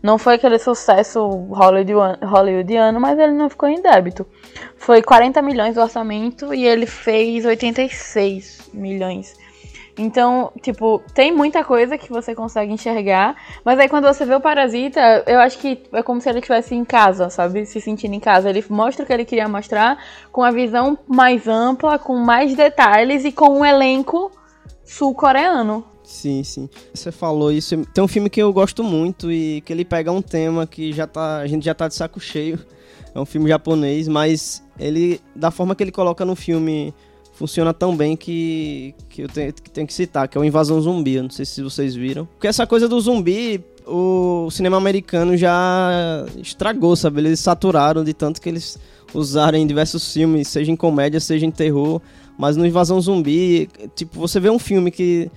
[0.03, 4.25] Não foi aquele sucesso hollywoodiano, mas ele não ficou em débito.
[4.79, 9.37] Foi 40 milhões o orçamento e ele fez 86 milhões.
[9.99, 13.35] Então, tipo, tem muita coisa que você consegue enxergar,
[13.65, 16.75] mas aí quando você vê o Parasita, eu acho que é como se ele estivesse
[16.75, 17.67] em casa, sabe?
[17.67, 18.49] Se sentindo em casa.
[18.49, 19.99] Ele mostra o que ele queria mostrar
[20.31, 24.31] com a visão mais ampla, com mais detalhes e com um elenco
[24.85, 25.85] sul-coreano.
[26.05, 26.71] Sim, sim.
[26.95, 27.85] Você falou isso.
[27.93, 31.07] Tem um filme que eu gosto muito e que ele pega um tema que já
[31.07, 32.59] tá, a gente já tá de saco cheio.
[33.15, 36.95] É um filme japonês, mas ele da forma que ele coloca no filme
[37.39, 40.81] funciona tão bem que, que eu tenho que, tenho que citar, que é o Invasão
[40.81, 41.15] Zumbi.
[41.15, 42.27] Eu não sei se vocês viram.
[42.27, 47.21] Porque essa coisa do zumbi, o cinema americano já estragou, sabe?
[47.21, 48.77] Eles saturaram de tanto que eles
[49.15, 52.03] usaram em diversos filmes, seja em comédia, seja em terror.
[52.37, 55.31] Mas no Invasão Zumbi, tipo, você vê um filme que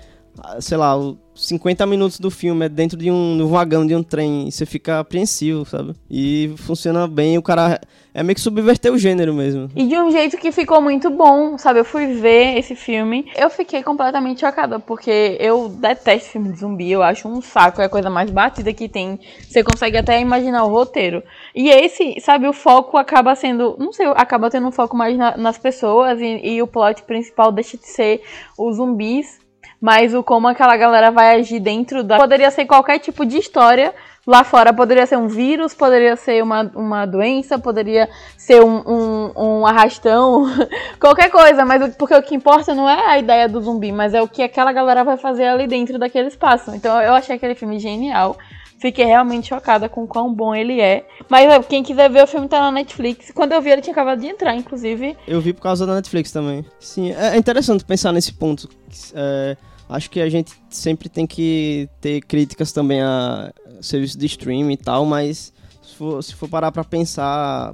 [0.59, 0.95] sei lá,
[1.35, 4.65] 50 minutos do filme é dentro de um, um vagão de um trem e você
[4.65, 5.93] fica apreensivo, sabe?
[6.09, 7.79] E funciona bem, o cara
[8.13, 9.69] é meio que subverter o gênero mesmo.
[9.76, 11.80] E de um jeito que ficou muito bom, sabe?
[11.80, 16.91] Eu fui ver esse filme, eu fiquei completamente chocada, porque eu detesto filme de zumbi,
[16.91, 19.19] eu acho um saco, é a coisa mais batida que tem.
[19.47, 21.24] Você consegue até imaginar o roteiro.
[21.56, 25.38] E esse, sabe, o foco acaba sendo, não sei, acaba tendo um foco mais na,
[25.38, 28.21] nas pessoas e, e o plot principal deixa de ser
[28.58, 29.39] os zumbis
[29.82, 32.17] mas o como aquela galera vai agir dentro da.
[32.17, 33.91] Poderia ser qualquer tipo de história
[34.25, 39.31] lá fora poderia ser um vírus, poderia ser uma, uma doença, poderia ser um, um,
[39.36, 40.45] um arrastão,
[40.99, 44.21] qualquer coisa, mas porque o que importa não é a ideia do zumbi, mas é
[44.21, 46.73] o que aquela galera vai fazer ali dentro daquele espaço.
[46.75, 48.38] Então eu achei aquele filme genial.
[48.81, 51.05] Fiquei realmente chocada com o quão bom ele é.
[51.29, 53.31] Mas quem quiser ver o filme tá na Netflix.
[53.31, 55.15] Quando eu vi, ele tinha acabado de entrar, inclusive.
[55.27, 56.65] Eu vi por causa da Netflix também.
[56.79, 58.67] Sim, é interessante pensar nesse ponto.
[59.13, 59.55] É,
[59.91, 64.77] acho que a gente sempre tem que ter críticas também a serviço de streaming e
[64.77, 67.73] tal, mas se for, se for parar pra pensar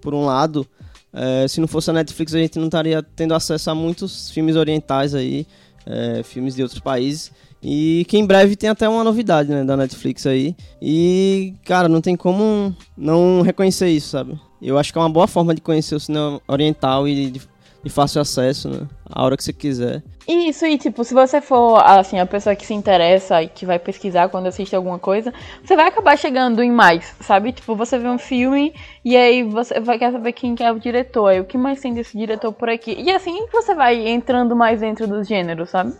[0.00, 0.66] por um lado,
[1.12, 4.56] é, se não fosse a Netflix a gente não estaria tendo acesso a muitos filmes
[4.56, 5.46] orientais aí,
[5.86, 7.30] é, filmes de outros países.
[7.62, 10.54] E que em breve tem até uma novidade, né, da Netflix aí.
[10.80, 14.38] E, cara, não tem como não reconhecer isso, sabe?
[14.60, 17.40] Eu acho que é uma boa forma de conhecer o cinema oriental e de,
[17.86, 18.80] de fácil acesso, né?
[19.08, 20.02] A hora que você quiser.
[20.26, 23.78] Isso, e tipo, se você for, assim, a pessoa que se interessa e que vai
[23.78, 27.52] pesquisar quando assiste alguma coisa, você vai acabar chegando em mais, sabe?
[27.52, 30.80] Tipo, você vê um filme e aí você vai querer saber quem que é o
[30.80, 32.96] diretor, aí o que mais tem desse diretor por aqui.
[32.98, 35.94] E assim você vai entrando mais dentro dos gêneros, sabe?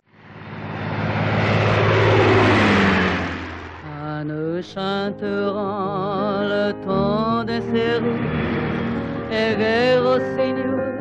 [4.25, 8.03] nous chanterons le ton de au Seigneur,
[9.31, 10.19] et mère le
[10.71, 10.96] moqueur.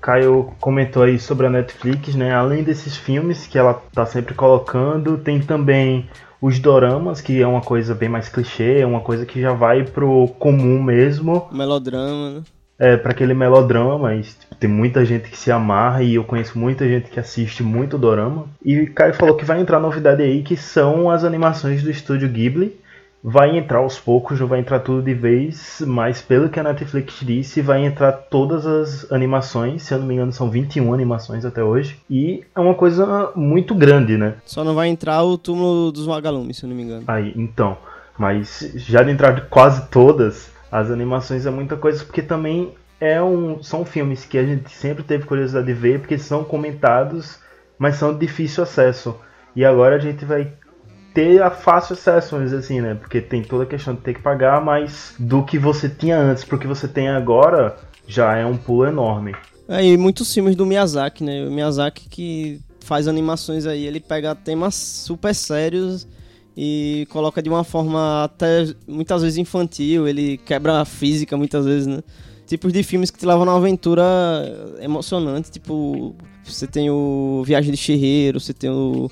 [0.00, 2.32] Caio comentou aí sobre a Netflix, né?
[2.32, 6.08] Além desses filmes que ela tá sempre colocando, tem também
[6.40, 9.84] os doramas, que é uma coisa bem mais clichê, é uma coisa que já vai
[9.84, 11.48] pro comum mesmo.
[11.52, 12.42] Melodrama, né?
[12.78, 16.56] é, para aquele melodrama, mas tipo, tem muita gente que se amarra e eu conheço
[16.58, 18.46] muita gente que assiste muito dorama.
[18.64, 22.78] E Caio falou que vai entrar novidade aí que são as animações do estúdio Ghibli.
[23.22, 27.18] Vai entrar aos poucos, não vai entrar tudo de vez, mas pelo que a Netflix
[27.20, 31.62] disse, vai entrar todas as animações, se eu não me engano são 21 animações até
[31.62, 34.34] hoje, e é uma coisa muito grande, né?
[34.44, 37.04] Só não vai entrar o túmulo dos vagalumes, se eu não me engano.
[37.08, 37.76] Aí, então,
[38.16, 43.62] mas já de entrar quase todas, as animações é muita coisa porque também é um,
[43.62, 47.38] são filmes que a gente sempre teve curiosidade de ver porque são comentados,
[47.78, 49.16] mas são de difícil acesso.
[49.54, 50.52] E agora a gente vai
[51.14, 52.94] ter a fácil acesso, vamos dizer assim, né?
[52.94, 56.44] Porque tem toda a questão de ter que pagar, mas do que você tinha antes
[56.44, 59.34] pro que você tem agora, já é um pulo enorme.
[59.68, 61.46] É, e muitos filmes do Miyazaki, né?
[61.46, 66.08] O Miyazaki que faz animações aí, ele pega temas super sérios
[66.56, 71.86] e coloca de uma forma até muitas vezes infantil, ele quebra a física muitas vezes,
[71.86, 72.02] né?
[72.46, 74.02] Tipos de filmes que te levam numa aventura
[74.80, 79.10] emocionante, tipo, você tem o Viagem de Chihiro, você tem o,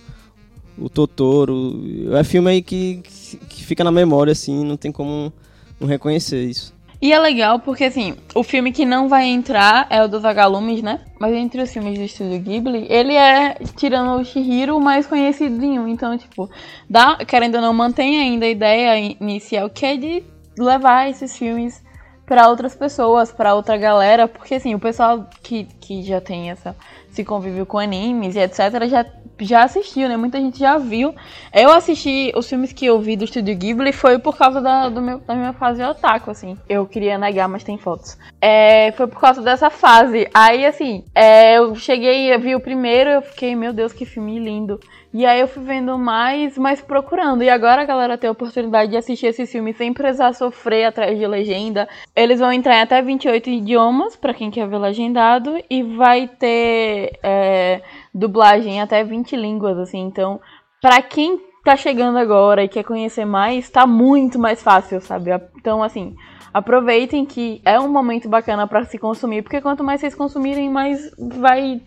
[0.79, 3.03] o Totoro, é filme aí que,
[3.49, 5.33] que fica na memória, assim, não tem como
[5.81, 6.75] não reconhecer isso.
[7.01, 10.83] E é legal porque, assim, o filme que não vai entrar é o dos Vagalumes,
[10.83, 11.01] né?
[11.21, 15.87] Mas entre os filmes do estúdio Ghibli, ele é, tirando o Shihiro, o mais conhecidinho.
[15.87, 16.49] Então, tipo,
[16.89, 20.25] dá, querendo ou não, mantém ainda a ideia inicial que é de
[20.59, 21.85] levar esses filmes
[22.25, 26.75] para outras pessoas, para outra galera, porque assim, o pessoal que, que já tem essa
[27.11, 29.07] se convívio com animes e etc, já
[29.41, 30.17] já assistiu, né?
[30.17, 31.15] Muita gente já viu.
[31.53, 35.03] Eu assisti os filmes que eu vi do Estúdio Ghibli foi por causa da, do
[35.03, 36.57] meu, da minha fase otaku, assim.
[36.69, 38.17] Eu queria negar, mas tem fotos.
[38.41, 40.29] É, foi por causa dessa fase.
[40.33, 44.39] Aí, assim, é, eu cheguei, eu vi o primeiro, eu fiquei, meu Deus, que filme
[44.39, 44.81] lindo.
[45.19, 47.43] E aí eu fui vendo mais, mais procurando.
[47.43, 51.19] E agora a galera tem a oportunidade de assistir esse filme sem precisar sofrer atrás
[51.19, 51.89] de legenda.
[52.15, 55.59] Eles vão entrar em até 28 idiomas, para quem quer ver legendado.
[55.71, 57.81] E vai ter é,
[58.17, 60.01] dublagem em até 20 línguas, assim.
[60.01, 60.41] Então,
[60.81, 65.31] para quem tá chegando agora e quer conhecer mais, tá muito mais fácil, sabe?
[65.57, 66.15] Então, assim,
[66.55, 71.11] aproveitem que é um momento bacana para se consumir, porque quanto mais vocês consumirem, mais
[71.19, 71.83] vai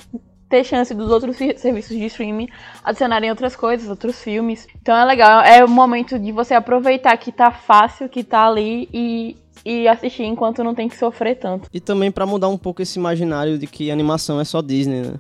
[0.50, 2.50] ter chance dos outros serviços de streaming
[2.84, 4.68] adicionarem outras coisas, outros filmes.
[4.82, 8.90] Então é legal, é o momento de você aproveitar que tá fácil, que tá ali
[8.92, 11.70] e, e assistir enquanto não tem que sofrer tanto.
[11.74, 15.14] E também para mudar um pouco esse imaginário de que animação é só Disney, né?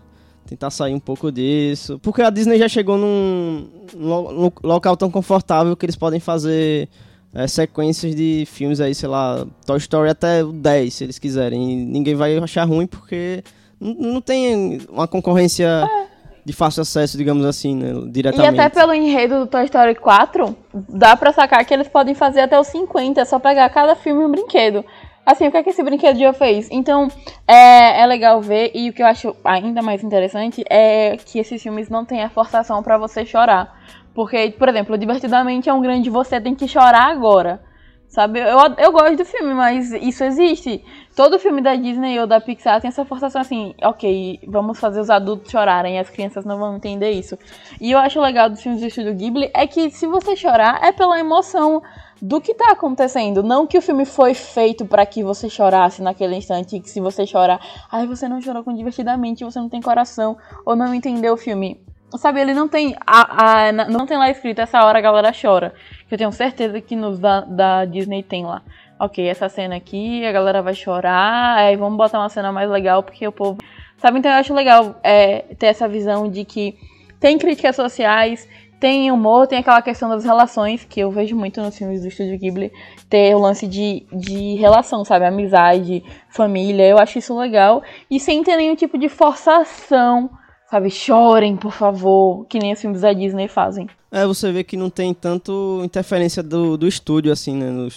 [0.49, 1.99] Tentar sair um pouco disso.
[1.99, 6.89] Porque a Disney já chegou num, num local tão confortável que eles podem fazer
[7.35, 11.71] é, sequências de filmes aí, sei lá, Toy Story até o 10, se eles quiserem.
[11.71, 13.43] E ninguém vai achar ruim porque
[13.79, 16.07] não tem uma concorrência é.
[16.43, 18.55] de fácil acesso, digamos assim, né, diretamente.
[18.55, 20.57] E até pelo enredo do Toy Story 4,
[20.89, 24.25] dá pra sacar que eles podem fazer até os 50, é só pegar cada filme
[24.25, 24.83] um brinquedo.
[25.29, 26.67] Assim, o que é que esse brinquedo já fez?
[26.71, 27.07] Então,
[27.47, 31.61] é, é legal ver, e o que eu acho ainda mais interessante é que esses
[31.61, 33.79] filmes não têm a forçação para você chorar.
[34.11, 37.61] Porque, por exemplo, Divertidamente é um grande você tem que chorar agora.
[38.07, 38.39] Sabe?
[38.39, 40.83] Eu, eu gosto do filme, mas isso existe.
[41.15, 45.11] Todo filme da Disney ou da Pixar tem essa forçação assim, ok, vamos fazer os
[45.11, 47.37] adultos chorarem as crianças não vão entender isso.
[47.79, 50.91] E eu acho legal dos filmes do estúdio Ghibli é que se você chorar é
[50.91, 51.83] pela emoção
[52.21, 53.41] do que tá acontecendo.
[53.41, 57.25] Não que o filme foi feito para que você chorasse naquele instante, que se você
[57.25, 57.59] chorar,
[57.91, 61.79] ai, você não chorou com divertidamente, você não tem coração, ou não entendeu o filme.
[62.17, 62.95] Sabe, ele não tem.
[63.05, 65.75] A, a, não tem lá escrito essa hora a galera chora.
[66.07, 68.63] Que eu tenho certeza que nos da, da Disney tem lá.
[68.99, 73.03] Ok, essa cena aqui, a galera vai chorar, aí vamos botar uma cena mais legal,
[73.03, 73.59] porque o povo.
[73.97, 76.77] Sabe, então eu acho legal é, ter essa visão de que
[77.19, 78.47] tem críticas sociais,
[78.79, 82.37] tem humor, tem aquela questão das relações, que eu vejo muito nos filmes do Estúdio
[82.39, 82.71] Ghibli,
[83.09, 85.25] ter o lance de, de relação, sabe?
[85.25, 87.83] Amizade, família, eu acho isso legal.
[88.09, 90.29] E sem ter nenhum tipo de forçação
[90.69, 93.87] Sabe, chorem, por favor, que nem os filmes da Disney fazem.
[94.11, 97.89] É, você vê que não tem tanto interferência do, do estúdio, assim, né?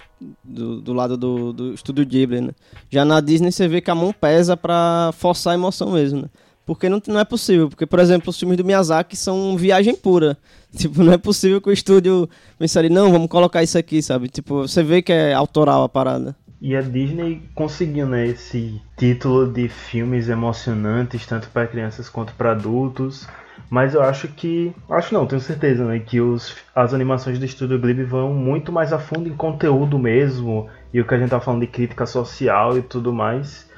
[0.42, 2.53] Do, do lado do, do estúdio Ghibli, né?
[2.88, 6.29] Já na Disney você vê que a mão pesa pra forçar a emoção mesmo, né?
[6.64, 7.68] Porque não, não é possível.
[7.68, 10.37] Porque, por exemplo, os filmes do Miyazaki são viagem pura.
[10.75, 12.27] Tipo, não é possível que o estúdio
[12.59, 14.29] pensaria, não, vamos colocar isso aqui, sabe?
[14.29, 16.35] Tipo, você vê que é autoral a parada.
[16.62, 22.53] E a Disney conseguiu, né, esse título de filmes emocionantes, tanto para crianças quanto para
[22.53, 23.27] adultos.
[23.68, 24.72] Mas eu acho que.
[24.88, 25.98] Acho não, tenho certeza, né?
[25.98, 30.68] Que os, as animações do Estúdio Ghibli vão muito mais a fundo em conteúdo mesmo.
[30.92, 33.68] E o que a gente tá falando de crítica social e tudo mais.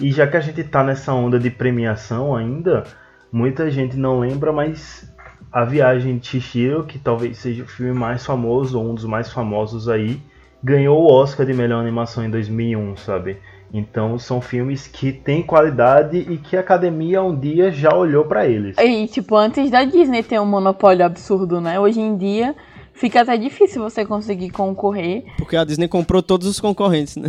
[0.00, 2.84] E já que a gente tá nessa onda de premiação ainda,
[3.30, 5.10] muita gente não lembra, mas
[5.50, 9.30] A Viagem de Chihiro, que talvez seja o filme mais famoso, ou um dos mais
[9.30, 10.20] famosos aí,
[10.62, 13.38] ganhou o Oscar de melhor animação em 2001, sabe?
[13.74, 18.46] Então são filmes que têm qualidade e que a academia um dia já olhou para
[18.46, 18.76] eles.
[18.78, 21.80] E tipo, antes da Disney ter um monopólio absurdo, né?
[21.80, 22.54] Hoje em dia
[23.02, 25.24] fica até difícil você conseguir concorrer.
[25.36, 27.28] Porque a Disney comprou todos os concorrentes, né?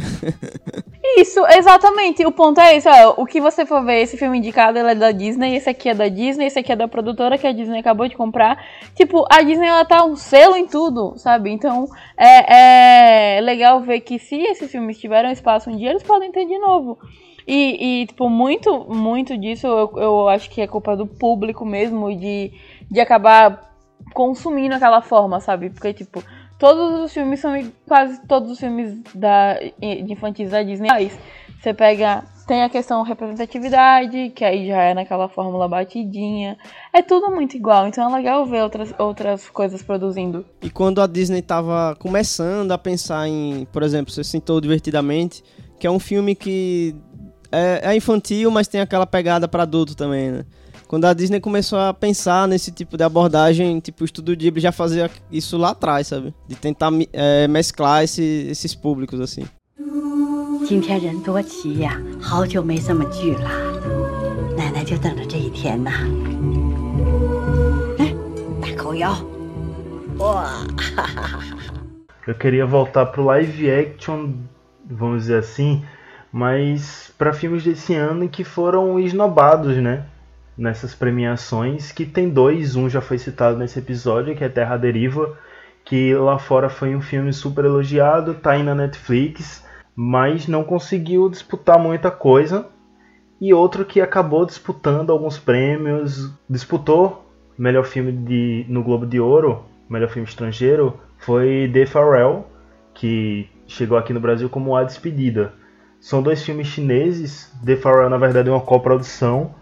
[1.17, 2.23] Isso, exatamente.
[2.27, 5.11] O ponto é esse, ó, o que você for ver, esse filme indicado, é da
[5.11, 8.07] Disney, esse aqui é da Disney, esse aqui é da produtora que a Disney acabou
[8.07, 8.63] de comprar.
[8.93, 11.49] Tipo, a Disney, ela tá um selo em tudo, sabe?
[11.49, 16.31] Então, é, é legal ver que se esses filmes tiveram espaço um dia, eles podem
[16.31, 16.99] ter de novo.
[17.47, 22.15] E, e, tipo, muito, muito disso eu, eu acho que é culpa do público mesmo,
[22.15, 22.51] de,
[22.91, 23.72] de acabar
[24.13, 25.69] consumindo aquela forma, sabe?
[25.69, 26.23] Porque, tipo,
[26.57, 27.53] todos os filmes são
[27.87, 31.11] quase todos os filmes da, de infantis da Disney.
[31.61, 32.23] Você pega.
[32.45, 36.57] Tem a questão representatividade, que aí já é naquela fórmula batidinha.
[36.91, 40.45] É tudo muito igual, então é legal ver outras, outras coisas produzindo.
[40.61, 45.41] E quando a Disney tava começando a pensar em, por exemplo, você sentou divertidamente,
[45.79, 46.93] que é um filme que
[47.49, 50.45] é, é infantil, mas tem aquela pegada para adulto também, né?
[50.92, 54.72] quando a Disney começou a pensar nesse tipo de abordagem, tipo, o Estúdio Ghibli já
[54.72, 56.34] fazia isso lá atrás, sabe?
[56.46, 59.46] De tentar é, mesclar esse, esses públicos, assim.
[60.66, 63.48] 今天人多齐呀，好久没这么聚了，
[64.54, 65.90] 奶奶就等着这一天呐。
[67.98, 68.14] 哎，
[68.60, 69.16] 大口咬，
[70.18, 70.66] 哇！
[72.26, 74.34] Eu queria voltar pro live action,
[74.90, 75.82] vamos dizer assim,
[76.30, 80.04] mas para filmes desse ano que foram esnobados, né?
[80.57, 85.37] Nessas premiações, que tem dois, um já foi citado nesse episódio, que é Terra Deriva,
[85.83, 91.29] que lá fora foi um filme super elogiado, tá aí na Netflix, mas não conseguiu
[91.29, 92.67] disputar muita coisa.
[93.41, 99.65] E outro que acabou disputando alguns prêmios, disputou melhor filme de, no Globo de Ouro,
[99.89, 102.47] melhor filme estrangeiro, foi The Farewell,
[102.93, 105.53] que chegou aqui no Brasil como A Despedida.
[105.99, 109.53] São dois filmes chineses, The Farewell na verdade é uma coprodução,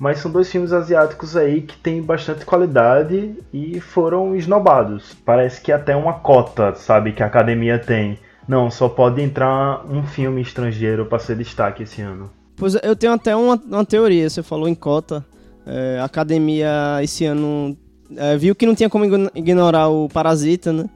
[0.00, 5.14] mas são dois filmes asiáticos aí que têm bastante qualidade e foram esnobados.
[5.26, 8.18] Parece que até uma cota, sabe, que a academia tem.
[8.48, 12.30] Não, só pode entrar um filme estrangeiro para ser destaque esse ano.
[12.56, 15.22] Pois eu tenho até uma, uma teoria, você falou em cota.
[15.66, 17.76] É, a academia esse ano
[18.16, 20.88] é, viu que não tinha como ignorar o Parasita, né?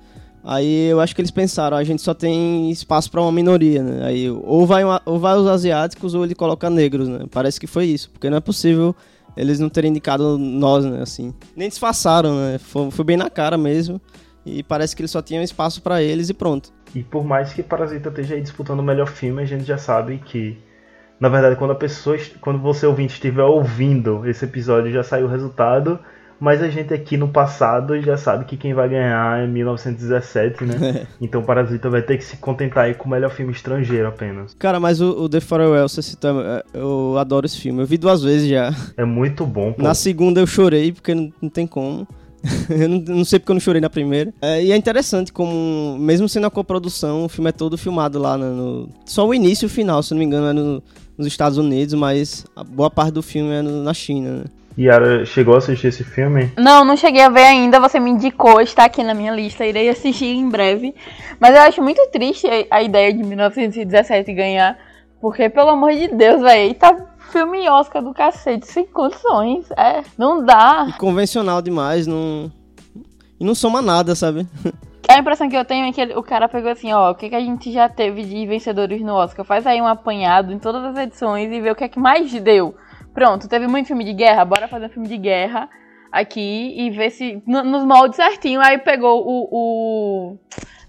[0.44, 4.06] Aí eu acho que eles pensaram, a gente só tem espaço para uma minoria, né?
[4.06, 7.20] Aí ou vai, uma, ou vai os asiáticos ou ele coloca negros, né?
[7.30, 8.94] Parece que foi isso, porque não é possível
[9.36, 11.00] eles não terem indicado nós, né?
[11.00, 12.58] Assim, nem disfarçaram, né?
[12.58, 13.98] Foi, foi bem na cara mesmo.
[14.44, 16.70] E parece que eles só tinham espaço para eles e pronto.
[16.94, 20.18] E por mais que Parasita esteja aí disputando o melhor filme, a gente já sabe
[20.18, 20.58] que
[21.18, 25.30] na verdade, quando a pessoa, quando você ouvinte estiver ouvindo esse episódio, já saiu o
[25.30, 25.98] resultado
[26.40, 31.06] mas a gente aqui no passado já sabe que quem vai ganhar é 1917, né?
[31.20, 34.54] então Parasita vai ter que se contentar aí com o melhor filme estrangeiro apenas.
[34.58, 37.82] Cara, mas o, o The Farewell, você citou, é, eu adoro esse filme.
[37.82, 38.74] Eu vi duas vezes já.
[38.96, 39.82] É muito bom, pô.
[39.82, 42.06] Na segunda eu chorei, porque não, não tem como.
[42.68, 44.32] eu não, não, sei porque eu não chorei na primeira.
[44.40, 48.36] É, e é interessante como, mesmo sendo a coprodução, o filme é todo filmado lá
[48.36, 50.82] no, no Só o início e o final, se não me engano, é no,
[51.16, 54.44] nos Estados Unidos, mas a boa parte do filme é no, na China, né?
[54.76, 56.50] Yara, chegou a assistir esse filme?
[56.58, 57.78] Não, não cheguei a ver ainda.
[57.78, 59.64] Você me indicou, está aqui na minha lista.
[59.64, 60.94] Irei assistir em breve.
[61.38, 64.76] Mas eu acho muito triste a, ideia de 1917 ganhar.
[65.20, 66.96] Porque, pelo amor de Deus, velho, tá
[67.30, 69.70] filme Oscar do cacete, sem condições.
[69.72, 70.86] É, não dá.
[70.88, 72.50] E convencional demais, não.
[73.38, 74.46] E não soma nada, sabe?
[75.08, 77.28] A impressão que eu tenho é que ele, o cara pegou assim, ó, o que,
[77.28, 79.44] que a gente já teve de vencedores no Oscar?
[79.44, 82.32] Faz aí um apanhado em todas as edições e vê o que é que mais
[82.40, 82.74] deu.
[83.14, 85.70] Pronto, teve muito filme de guerra, bora fazer um filme de guerra
[86.10, 87.42] aqui e ver se.
[87.46, 88.60] nos moldes certinho.
[88.60, 90.38] Aí pegou o, o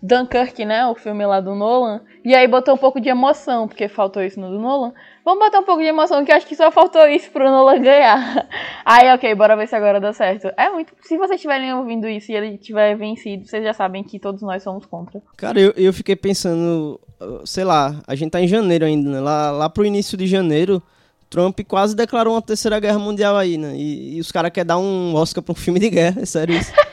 [0.01, 0.87] Dunkirk, né?
[0.87, 2.01] O filme lá do Nolan.
[2.23, 4.93] E aí botou um pouco de emoção, porque faltou isso no do Nolan.
[5.23, 8.47] Vamos botar um pouco de emoção, que acho que só faltou isso pro Nolan ganhar.
[8.85, 10.51] Aí, ok, bora ver se agora dá certo.
[10.55, 10.93] É muito.
[11.01, 14.61] Se vocês estiverem ouvindo isso e ele tiver vencido, vocês já sabem que todos nós
[14.61, 15.21] somos contra.
[15.37, 16.99] Cara, eu, eu fiquei pensando,
[17.45, 19.19] sei lá, a gente tá em janeiro ainda, né?
[19.19, 20.81] Lá, lá pro início de janeiro
[21.29, 23.73] Trump quase declarou uma terceira guerra mundial aí, né?
[23.75, 26.55] E, e os caras querem dar um Oscar pra um filme de guerra, é sério
[26.55, 26.71] isso.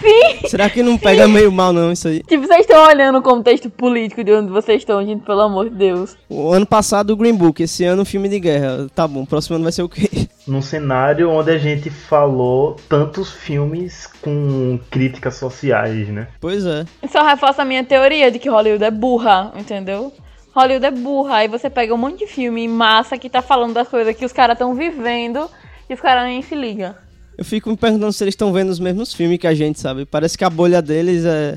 [0.00, 0.48] Sim!
[0.48, 2.22] Será que não pega meio mal, não, isso aí?
[2.22, 5.76] Tipo, vocês estão olhando o contexto político de onde vocês estão, gente, pelo amor de
[5.76, 6.16] Deus.
[6.28, 8.86] O ano passado o Green Book, esse ano o filme de guerra.
[8.94, 10.08] Tá bom, o próximo ano vai ser o quê?
[10.46, 16.28] Num cenário onde a gente falou tantos filmes com críticas sociais, né?
[16.40, 16.86] Pois é.
[17.02, 20.12] Isso reforça a minha teoria de que Hollywood é burra, entendeu?
[20.58, 21.36] Hollywood é burra.
[21.36, 24.32] Aí você pega um monte de filme massa que tá falando das coisas que os
[24.32, 25.48] caras estão vivendo
[25.88, 26.94] e os caras nem se ligam.
[27.36, 30.04] Eu fico me perguntando se eles estão vendo os mesmos filmes que a gente, sabe?
[30.04, 31.56] Parece que a bolha deles é.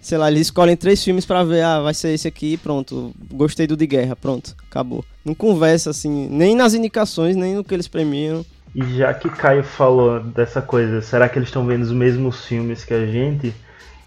[0.00, 3.14] Sei lá, eles escolhem três filmes para ver, ah, vai ser esse aqui, pronto.
[3.32, 5.04] Gostei do de guerra, pronto, acabou.
[5.24, 8.44] Não conversa assim, nem nas indicações, nem no que eles premiam.
[8.74, 12.84] E já que Caio falou dessa coisa, será que eles estão vendo os mesmos filmes
[12.84, 13.54] que a gente?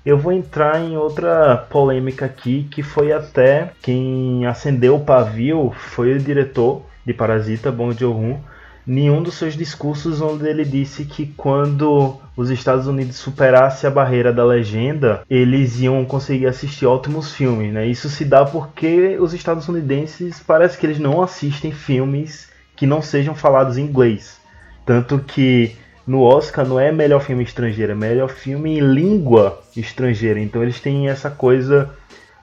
[0.06, 6.14] Eu vou entrar em outra polêmica aqui, que foi até quem acendeu o pavio foi
[6.14, 8.40] o diretor de Parasita, Bong Joon-ho,
[8.86, 14.32] nenhum dos seus discursos onde ele disse que quando os Estados Unidos superasse a barreira
[14.32, 17.88] da legenda, eles iam conseguir assistir ótimos filmes, né?
[17.88, 23.34] Isso se dá porque os estadunidenses parece que eles não assistem filmes que não sejam
[23.34, 24.40] falados em inglês.
[24.86, 25.76] Tanto que
[26.06, 30.40] no Oscar não é melhor filme estrangeiro, é melhor filme em língua estrangeira.
[30.40, 31.90] Então eles têm essa coisa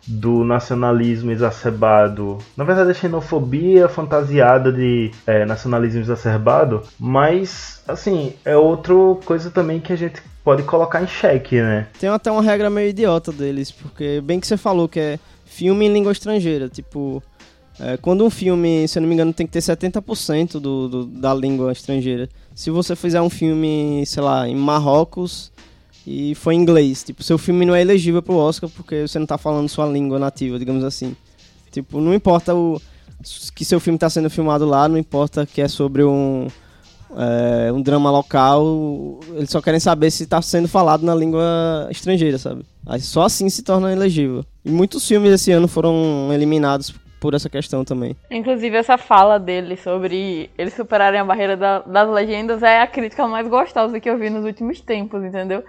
[0.06, 2.38] do nacionalismo exacerbado.
[2.56, 8.94] Na verdade, a xenofobia fantasiada de é, nacionalismo exacerbado, mas, assim, é outra
[9.24, 11.86] coisa também que a gente pode colocar em xeque, né?
[12.00, 15.86] Tem até uma regra meio idiota deles, porque bem que você falou que é filme
[15.86, 17.22] em língua estrangeira, tipo.
[17.84, 21.04] É, quando um filme, se eu não me engano, tem que ter 70% do, do,
[21.06, 22.28] da língua estrangeira.
[22.54, 25.50] Se você fizer um filme, sei lá, em Marrocos
[26.06, 29.26] e foi em inglês, tipo, seu filme não é elegível pro Oscar porque você não
[29.26, 31.16] tá falando sua língua nativa, digamos assim.
[31.72, 32.80] Tipo, não importa o
[33.52, 36.46] que seu filme está sendo filmado lá, não importa que é sobre um,
[37.16, 42.38] é, um drama local, eles só querem saber se está sendo falado na língua estrangeira,
[42.38, 42.64] sabe?
[42.86, 44.44] Aí só assim se torna elegível.
[44.64, 48.16] E muitos filmes esse ano foram eliminados por essa questão também.
[48.28, 53.28] Inclusive, essa fala dele sobre eles superarem a barreira da, das legendas é a crítica
[53.28, 55.62] mais gostosa que eu vi nos últimos tempos, entendeu?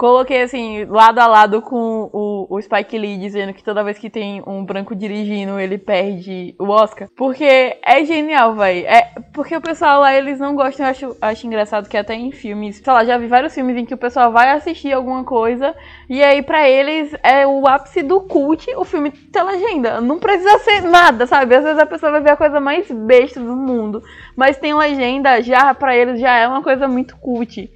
[0.00, 4.08] Coloquei assim, lado a lado com o, o Spike Lee dizendo que toda vez que
[4.08, 7.06] tem um branco dirigindo, ele perde o Oscar.
[7.14, 8.78] Porque é genial, vai.
[8.86, 12.32] É, porque o pessoal lá, eles não gostam, eu acho, acho engraçado que até em
[12.32, 15.74] filmes, sei lá, já vi vários filmes em que o pessoal vai assistir alguma coisa
[16.08, 20.00] e aí para eles é o ápice do cult o filme ter legenda.
[20.00, 21.54] Não precisa ser nada, sabe?
[21.54, 24.02] Às vezes a pessoa vai ver a coisa mais besta do mundo,
[24.34, 27.70] mas tem legenda, já para eles já é uma coisa muito cult.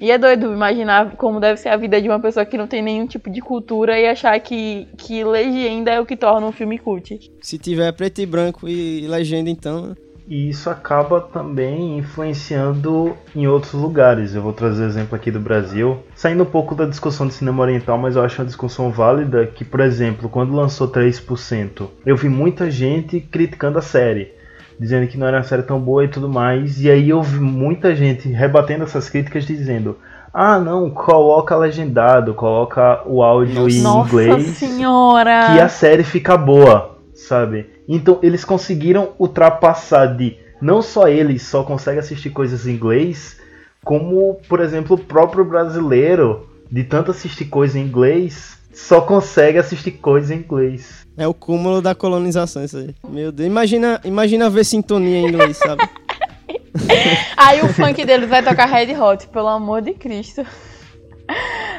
[0.00, 2.80] E é doido imaginar como deve ser a vida de uma pessoa que não tem
[2.80, 6.78] nenhum tipo de cultura e achar que, que legenda é o que torna um filme
[6.78, 7.30] cult.
[7.42, 9.88] Se tiver preto e branco e legenda, então.
[9.88, 9.94] Né?
[10.26, 14.34] E isso acaba também influenciando em outros lugares.
[14.34, 17.98] Eu vou trazer exemplo aqui do Brasil, saindo um pouco da discussão de cinema oriental,
[17.98, 22.70] mas eu acho uma discussão válida que, por exemplo, quando lançou 3%, eu vi muita
[22.70, 24.39] gente criticando a série
[24.80, 26.80] dizendo que não era uma série tão boa e tudo mais.
[26.82, 29.98] E aí eu vi muita gente rebatendo essas críticas dizendo:
[30.32, 34.46] ah, não, coloca legendado, coloca o áudio em Nossa inglês.
[34.56, 35.52] senhora!
[35.52, 37.68] Que a série fica boa, sabe?
[37.86, 40.38] Então eles conseguiram ultrapassar de.
[40.62, 43.38] Não só eles só conseguem assistir coisas em inglês,
[43.84, 49.92] como, por exemplo, o próprio brasileiro, de tanto assistir coisa em inglês, só consegue assistir
[49.92, 51.06] coisa em inglês.
[51.16, 52.94] É o cúmulo da colonização isso aí.
[53.08, 55.82] Meu Deus, imagina, imagina ver sintonia em inglês, sabe?
[57.36, 60.44] aí o funk deles vai tocar Red Hot, pelo amor de Cristo.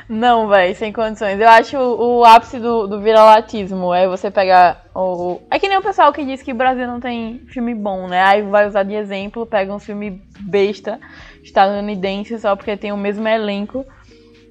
[0.08, 1.40] Não, velho, sem condições.
[1.40, 5.40] Eu acho o, o ápice do, do viralatismo é você pegar o.
[5.50, 8.22] É que nem o pessoal que diz que o Brasil não tem filme bom, né?
[8.22, 11.00] Aí vai usar de exemplo, pega um filme besta
[11.44, 13.86] estadunidense só porque tem o mesmo elenco.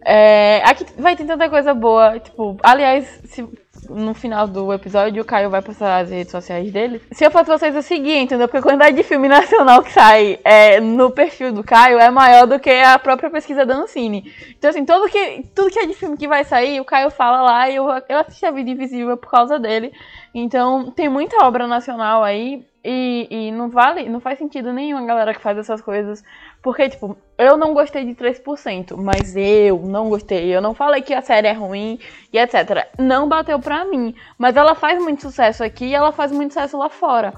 [0.05, 2.18] É, aqui vai ter tanta coisa boa.
[2.18, 3.46] Tipo, aliás, se,
[3.88, 7.03] no final do episódio o Caio vai postar as redes sociais dele.
[7.12, 8.48] Se eu fosse vocês, eu seguia, entendeu?
[8.48, 12.46] Porque a quantidade de filme nacional que sai é, no perfil do Caio é maior
[12.46, 14.32] do que a própria pesquisa da Ancine.
[14.59, 17.42] Então, assim, tudo que, tudo que é de filme que vai sair, o Caio fala
[17.42, 19.92] lá e eu, eu assisti a Vida Invisível por causa dele.
[20.34, 22.64] Então, tem muita obra nacional aí.
[22.82, 26.24] E, e não vale, não faz sentido nenhum a galera que faz essas coisas
[26.62, 30.54] porque, tipo, eu não gostei de 3%, mas eu não gostei.
[30.54, 31.98] Eu não falei que a série é ruim
[32.32, 32.86] e etc.
[32.98, 34.14] Não bateu pra mim.
[34.38, 37.32] Mas ela faz muito sucesso aqui e ela faz muito sucesso lá fora.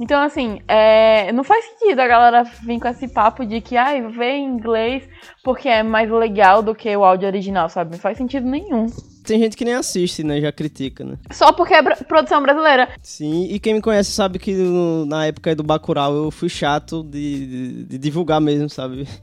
[0.00, 4.00] Então, assim, é, não faz sentido a galera vir com esse papo de que, ai,
[4.08, 5.08] vê em inglês
[5.42, 7.92] porque é mais legal do que o áudio original, sabe?
[7.92, 8.86] Não faz sentido nenhum.
[9.24, 10.40] Tem gente que nem assiste, né?
[10.40, 11.16] Já critica, né?
[11.30, 12.88] Só porque é produção brasileira.
[13.02, 17.02] Sim, e quem me conhece sabe que no, na época do Bacurau eu fui chato
[17.02, 19.08] de, de, de divulgar mesmo, sabe?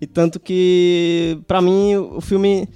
[0.00, 2.68] E tanto que, pra mim, o filme...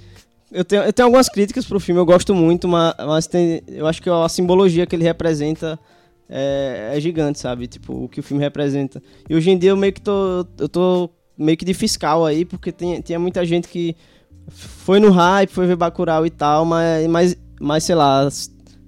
[0.49, 3.85] Eu tenho, eu tenho algumas críticas pro filme, eu gosto muito, mas, mas tem, eu
[3.85, 5.77] acho que a simbologia que ele representa
[6.29, 7.67] é, é, gigante, sabe?
[7.67, 9.03] Tipo, o que o filme representa.
[9.29, 12.45] E hoje em dia eu meio que tô, eu tô meio que de fiscal aí,
[12.45, 13.93] porque tem, tinha muita gente que
[14.49, 18.27] foi no hype, foi ver Bacurau e tal, mas, mas, mas sei lá,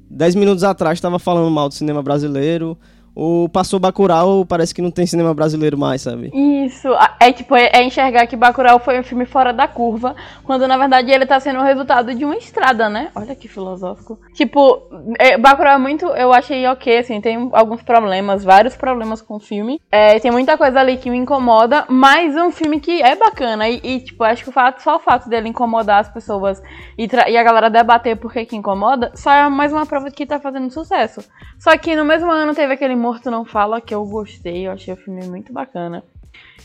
[0.09, 2.77] 10 minutos atrás estava falando mal do cinema brasileiro,
[3.19, 6.31] o passou Bacurau, parece que não tem cinema brasileiro mais, sabe?
[6.33, 6.87] Isso,
[7.19, 10.15] é tipo, é, é enxergar que Bacurau foi um filme fora da curva,
[10.45, 13.09] quando na verdade ele tá sendo o resultado de uma estrada, né?
[13.13, 14.17] Olha que filosófico.
[14.33, 14.83] Tipo,
[15.19, 19.39] é, Bacurau é muito, eu achei ok, assim, tem alguns problemas, vários problemas com o
[19.39, 19.81] filme.
[19.91, 23.67] É, tem muita coisa ali que me incomoda, mas é um filme que é bacana
[23.67, 26.61] e, e tipo, acho que o fato, só o fato dele incomodar as pessoas
[26.97, 30.15] e, e a galera debater por que que incomoda, só é mais uma prova de
[30.15, 31.21] que tá fazendo sucesso.
[31.59, 34.93] Só que no mesmo ano teve aquele Morto Não Fala, que eu gostei, eu achei
[34.93, 36.03] o filme muito bacana.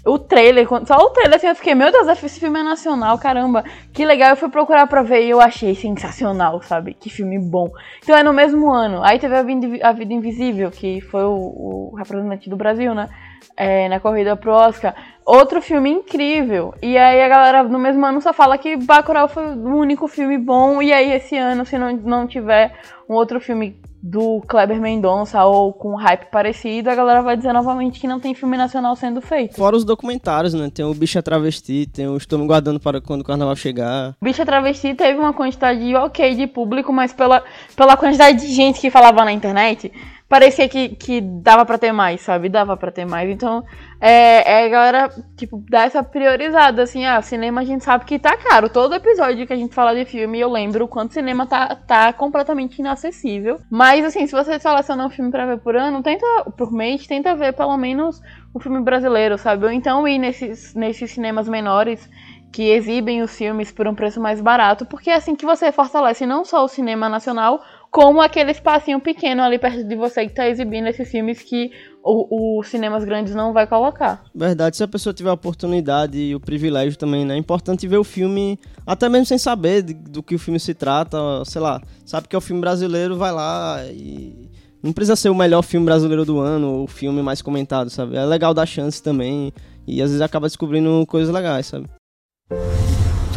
[0.05, 3.65] O trailer, só o trailer assim, eu fiquei, meu Deus, esse filme é nacional, caramba,
[3.95, 4.29] que legal.
[4.29, 6.93] Eu fui procurar pra ver e eu achei sensacional, sabe?
[6.93, 7.71] Que filme bom.
[8.03, 9.03] Então é no mesmo ano.
[9.03, 9.35] Aí teve
[9.83, 13.09] A Vida Invisível, que foi o, o representante do Brasil, né?
[13.57, 14.95] É, na corrida pro Oscar.
[15.25, 16.75] Outro filme incrível.
[16.83, 20.37] E aí a galera no mesmo ano só fala que Bacurau foi o único filme
[20.37, 20.83] bom.
[20.83, 22.79] E aí esse ano, se não, não tiver
[23.09, 27.99] um outro filme do Kleber Mendonça ou com hype parecido, a galera vai dizer novamente
[27.99, 29.57] que não tem filme nacional sendo feito.
[29.57, 30.69] Fora os documentários, né?
[30.69, 34.15] Tem o Bicha Travesti, tem o Estou Me Guardando para quando o carnaval chegar.
[34.21, 37.43] Bicha Travesti teve uma quantidade ok de público, mas pela,
[37.75, 39.91] pela quantidade de gente que falava na internet,
[40.35, 42.49] parecia que, que dava para ter mais, sabe?
[42.49, 43.31] Dava para ter mais.
[43.31, 43.63] Então,
[44.01, 48.19] é, é a galera, tipo, dá essa priorizada, assim, ah, cinema a gente sabe que
[48.19, 48.69] tá caro.
[48.69, 51.77] Todo episódio que a gente fala de filme, eu lembro o quanto o cinema tá,
[51.77, 53.61] tá completamente inacessível.
[53.71, 56.27] Mas, assim, se você seleciona um filme pra ver por ano, tenta,
[56.57, 58.21] por mês, tenta ver pelo menos
[58.53, 59.67] um filme brasileiro, sabe?
[59.67, 62.11] Ou então ir nesses, nesses cinemas menores
[62.55, 66.25] que exibem os filmes por um preço mais barato, porque é assim que você fortalece
[66.25, 67.61] não só o cinema nacional,
[67.94, 71.72] como aquele espacinho pequeno ali perto de você que está exibindo esses filmes que
[72.04, 74.24] os cinemas grandes não vai colocar.
[74.34, 77.36] Verdade, se a pessoa tiver a oportunidade e o privilégio também, né?
[77.36, 80.74] É importante ver o filme, até mesmo sem saber de, do que o filme se
[80.74, 84.50] trata, sei lá, sabe que é o filme brasileiro, vai lá e
[84.82, 88.16] não precisa ser o melhor filme brasileiro do ano ou o filme mais comentado, sabe?
[88.16, 89.52] É legal dar chance também
[89.88, 91.88] e às vezes acaba descobrindo coisas legais, sabe?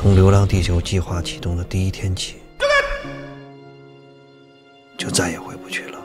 [0.02, 2.34] 从流浪地球计划启动的第一天起。
[4.97, 5.99] 就再也回不去了。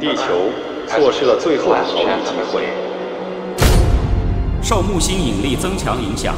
[0.00, 0.50] 地球
[0.86, 2.68] 错失了最后的逃命机会。
[4.62, 6.34] 受木星引力增强影响，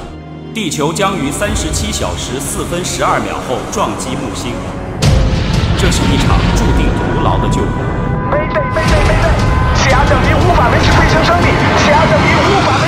[0.54, 4.54] 地球将于三十七小时四分十二秒后撞击木星。
[5.76, 7.68] 这是一场注定徒劳的救援。
[9.90, 11.46] 甲等于无法维持飞行生命，
[11.78, 12.83] 气压降低无法维。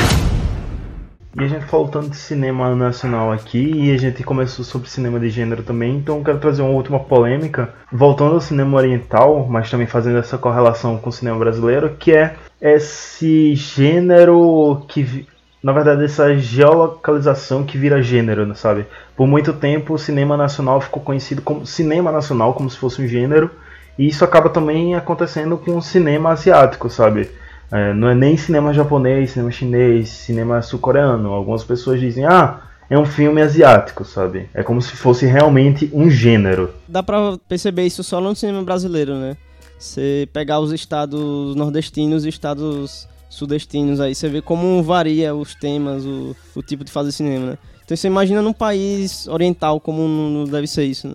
[1.38, 5.20] E a gente falou tanto de cinema nacional aqui e a gente começou sobre cinema
[5.20, 9.70] de gênero também, então eu quero trazer uma última polêmica, voltando ao cinema oriental, mas
[9.70, 15.26] também fazendo essa correlação com o cinema brasileiro, que é esse gênero que
[15.62, 18.86] na verdade, essa geolocalização que vira gênero, sabe?
[19.16, 23.08] Por muito tempo, o cinema nacional ficou conhecido como cinema nacional, como se fosse um
[23.08, 23.50] gênero,
[23.98, 27.28] e isso acaba também acontecendo com o cinema asiático, sabe?
[27.70, 31.32] É, não é nem cinema japonês, cinema chinês, cinema sul-coreano.
[31.32, 34.48] Algumas pessoas dizem, ah, é um filme asiático, sabe?
[34.54, 36.72] É como se fosse realmente um gênero.
[36.86, 39.36] Dá pra perceber isso só no cinema brasileiro, né?
[39.78, 46.04] Você pegar os estados nordestinos e estados sudestinos aí, você vê como varia os temas,
[46.04, 47.58] o, o tipo de fazer cinema, né?
[47.84, 51.14] Então você imagina num país oriental como não deve ser isso, né?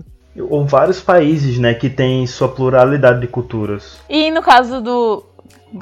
[0.49, 3.99] Ou vários países, né, que tem sua pluralidade de culturas.
[4.09, 5.25] E no caso do.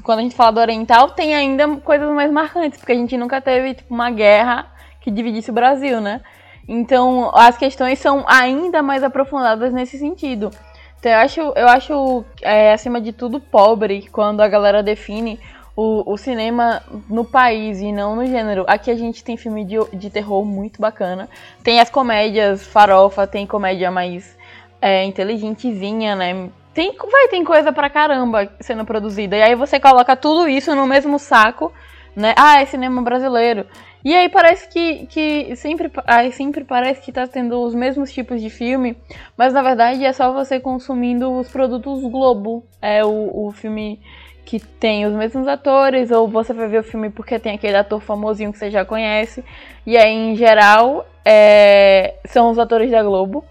[0.04, 3.42] Quando a gente fala do oriental, tem ainda coisas mais marcantes, porque a gente nunca
[3.42, 4.68] teve tipo, uma guerra
[5.02, 6.22] que dividisse o Brasil, né?
[6.68, 10.52] Então as questões são ainda mais aprofundadas nesse sentido.
[11.00, 15.40] Então eu acho, eu acho é, acima de tudo, pobre quando a galera define
[15.76, 18.66] o, o, cinema no país e não no gênero.
[18.68, 21.30] Aqui a gente tem filme de, de terror muito bacana.
[21.64, 24.38] Tem as comédias farofa, tem comédia mais
[24.82, 26.50] é, inteligentezinha, né?
[26.80, 29.36] Tem, vai, tem coisa pra caramba sendo produzida.
[29.36, 31.74] E aí você coloca tudo isso no mesmo saco,
[32.16, 32.34] né?
[32.38, 33.66] Ah, é cinema brasileiro.
[34.02, 38.42] E aí parece que, que sempre, aí sempre parece que tá tendo os mesmos tipos
[38.42, 38.96] de filme,
[39.36, 42.64] mas na verdade é só você consumindo os produtos Globo.
[42.82, 44.00] É o, o filme
[44.46, 48.00] que tem os mesmos atores, ou você vai ver o filme porque tem aquele ator
[48.00, 49.44] famosinho que você já conhece.
[49.86, 53.44] E aí, em geral, é, são os atores da Globo.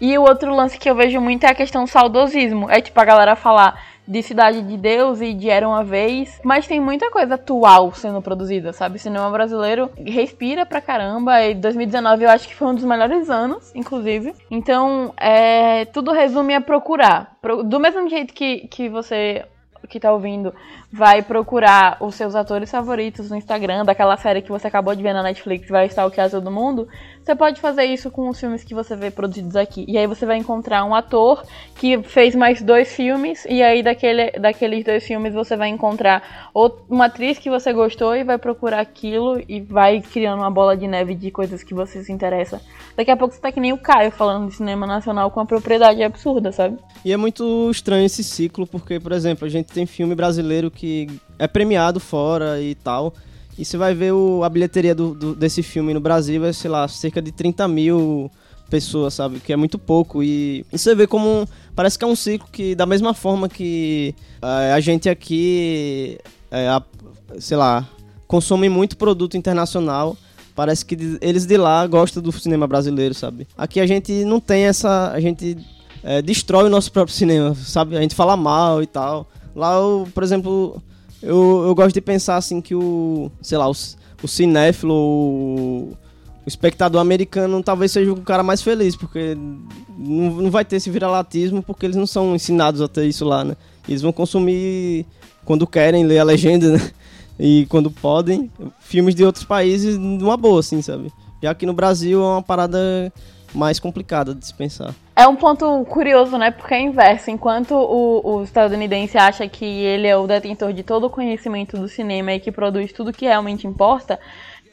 [0.00, 2.70] E o outro lance que eu vejo muito é a questão saudosismo.
[2.70, 6.66] É tipo a galera falar de Cidade de Deus e de Era Uma Vez, mas
[6.66, 8.96] tem muita coisa atual sendo produzida, sabe?
[8.96, 13.30] O cinema brasileiro respira pra caramba, e 2019 eu acho que foi um dos melhores
[13.30, 14.34] anos, inclusive.
[14.50, 17.36] Então, é, tudo resume a procurar.
[17.64, 19.44] Do mesmo jeito que, que você
[19.88, 20.54] que tá ouvindo
[20.92, 25.12] vai procurar os seus atores favoritos no Instagram, daquela série que você acabou de ver
[25.12, 26.88] na Netflix, vai estar o que é todo mundo,
[27.22, 29.84] você pode fazer isso com os filmes que você vê produzidos aqui.
[29.86, 31.44] E aí você vai encontrar um ator
[31.76, 36.50] que fez mais dois filmes, e aí daquele, daqueles dois filmes você vai encontrar
[36.88, 40.88] uma atriz que você gostou e vai procurar aquilo e vai criando uma bola de
[40.88, 42.60] neve de coisas que você se interessa.
[42.96, 45.46] Daqui a pouco você tá que nem o Caio falando de cinema nacional com uma
[45.46, 46.78] propriedade absurda, sabe?
[47.04, 50.79] E é muito estranho esse ciclo, porque, por exemplo, a gente tem filme brasileiro que
[51.38, 53.14] é premiado fora e tal.
[53.58, 56.70] E você vai ver o, a bilheteria do, do, desse filme no Brasil, é, sei
[56.70, 58.30] lá, cerca de 30 mil
[58.70, 59.40] pessoas, sabe?
[59.40, 60.22] Que é muito pouco.
[60.22, 61.46] E, e você vê como.
[61.74, 66.18] Parece que é um ciclo que, da mesma forma que é, a gente aqui,
[66.50, 66.82] é, a,
[67.38, 67.86] sei lá,
[68.26, 70.16] consome muito produto internacional.
[70.54, 73.46] Parece que eles de lá gostam do cinema brasileiro, sabe?
[73.58, 75.10] Aqui a gente não tem essa.
[75.10, 75.56] A gente
[76.02, 77.96] é, destrói o nosso próprio cinema, sabe?
[77.96, 79.28] A gente fala mal e tal.
[79.54, 80.82] Lá, eu, por exemplo,
[81.22, 83.74] eu, eu gosto de pensar assim que o, sei lá, o,
[84.22, 85.96] o cinéfilo, o,
[86.44, 89.36] o espectador americano talvez seja o cara mais feliz, porque
[89.98, 93.44] não, não vai ter esse viralatismo, porque eles não são ensinados a ter isso lá,
[93.44, 93.56] né?
[93.88, 95.06] Eles vão consumir
[95.44, 96.90] quando querem ler a legenda, né?
[97.42, 101.10] E quando podem, filmes de outros países numa boa, assim, sabe?
[101.42, 102.78] Já que no Brasil é uma parada
[103.54, 104.94] mais complicada de se pensar.
[105.14, 106.50] É um ponto curioso, né?
[106.50, 107.30] Porque é inverso.
[107.30, 111.88] Enquanto o, o, estadunidense acha que ele é o detentor de todo o conhecimento do
[111.88, 114.18] cinema e que produz tudo que realmente importa,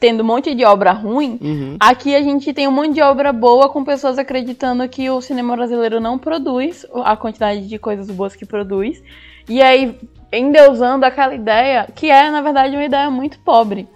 [0.00, 1.76] tendo um monte de obra ruim, uhum.
[1.78, 5.56] aqui a gente tem um monte de obra boa com pessoas acreditando que o cinema
[5.56, 9.02] brasileiro não produz a quantidade de coisas boas que produz.
[9.48, 9.98] E aí,
[10.32, 13.88] endeusando aquela ideia, que é, na verdade, uma ideia muito pobre.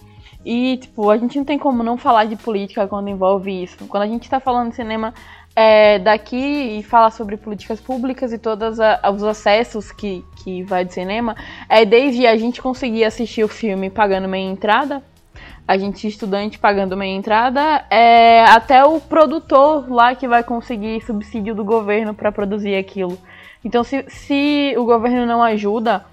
[0.44, 3.86] E, tipo, a gente não tem como não falar de política quando envolve isso.
[3.86, 5.14] Quando a gente tá falando de cinema
[5.54, 10.94] é, daqui e falar sobre políticas públicas e todos os acessos que, que vai de
[10.94, 11.36] cinema,
[11.68, 15.02] é desde a gente conseguir assistir o filme pagando meia entrada,
[15.66, 21.54] a gente estudante pagando meia entrada, é, até o produtor lá que vai conseguir subsídio
[21.54, 23.16] do governo para produzir aquilo.
[23.64, 26.04] Então, se, se o governo não ajuda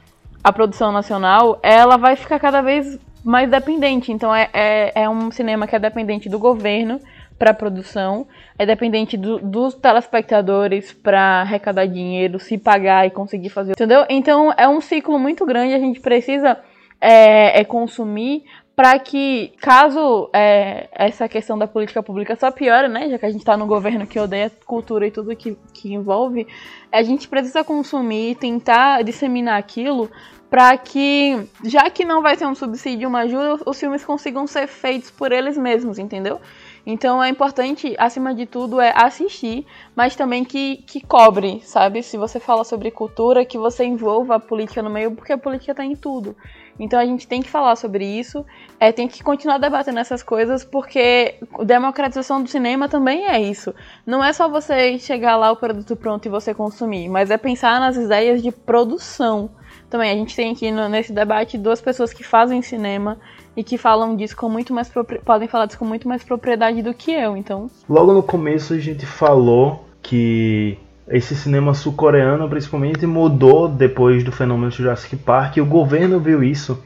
[0.43, 4.11] a produção nacional, ela vai ficar cada vez mais dependente.
[4.11, 6.99] Então é, é, é um cinema que é dependente do governo
[7.37, 13.71] para produção, é dependente do, dos telespectadores para arrecadar dinheiro, se pagar e conseguir fazer,
[13.71, 14.05] entendeu?
[14.09, 16.59] Então é um ciclo muito grande, a gente precisa
[16.99, 18.43] é, é consumir
[18.79, 23.29] para que, caso é, essa questão da política pública só piore, né, já que a
[23.29, 26.47] gente está no governo que odeia cultura e tudo que, que envolve,
[26.89, 30.09] a gente precisa consumir, tentar disseminar aquilo
[30.49, 34.67] para que, já que não vai ter um subsídio, uma ajuda, os filmes consigam ser
[34.67, 36.41] feitos por eles mesmos, entendeu?
[36.85, 42.01] Então é importante, acima de tudo, é assistir, mas também que, que cobre, sabe?
[42.01, 45.71] Se você fala sobre cultura, que você envolva a política no meio, porque a política
[45.71, 46.35] está em tudo.
[46.79, 48.43] Então a gente tem que falar sobre isso,
[48.79, 53.75] é, tem que continuar debatendo essas coisas, porque democratização do cinema também é isso.
[54.03, 57.79] Não é só você chegar lá o produto pronto e você consumir, mas é pensar
[57.79, 59.51] nas ideias de produção
[59.89, 60.11] também.
[60.11, 63.17] A gente tem aqui no, nesse debate duas pessoas que fazem cinema
[63.55, 64.91] e que falam disso com muito mais
[65.25, 67.69] podem falar disso com muito mais propriedade do que eu, então.
[67.89, 70.77] Logo no começo a gente falou que
[71.07, 76.81] esse cinema sul-coreano principalmente mudou depois do fenômeno Jurassic Park e o governo viu isso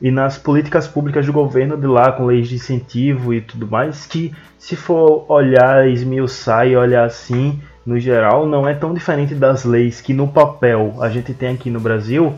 [0.00, 4.06] e nas políticas públicas do governo de lá, com leis de incentivo e tudo mais,
[4.06, 9.64] que se for olhar, esmiuçar e olhar assim, no geral, não é tão diferente das
[9.64, 12.34] leis que no papel a gente tem aqui no Brasil,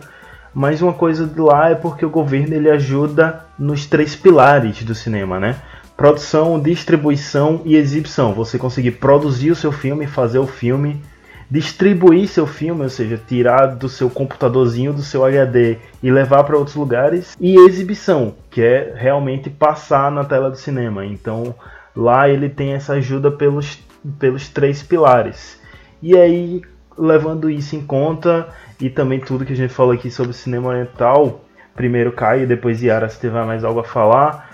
[0.54, 4.94] mas uma coisa de lá é porque o governo ele ajuda nos três pilares do
[4.94, 5.56] cinema, né?
[5.96, 8.32] Produção, distribuição e exibição.
[8.32, 11.02] Você conseguir produzir o seu filme, fazer o filme,
[11.50, 16.56] distribuir seu filme, ou seja, tirar do seu computadorzinho, do seu HD e levar para
[16.56, 21.04] outros lugares, e exibição, que é realmente passar na tela do cinema.
[21.04, 21.52] Então
[21.94, 23.80] lá ele tem essa ajuda pelos,
[24.18, 25.60] pelos três pilares.
[26.02, 26.62] E aí,
[26.96, 28.48] levando isso em conta,
[28.80, 31.44] e também tudo que a gente falou aqui sobre cinema oriental,
[31.74, 34.50] primeiro Caio, depois Yara, se tiver mais algo a falar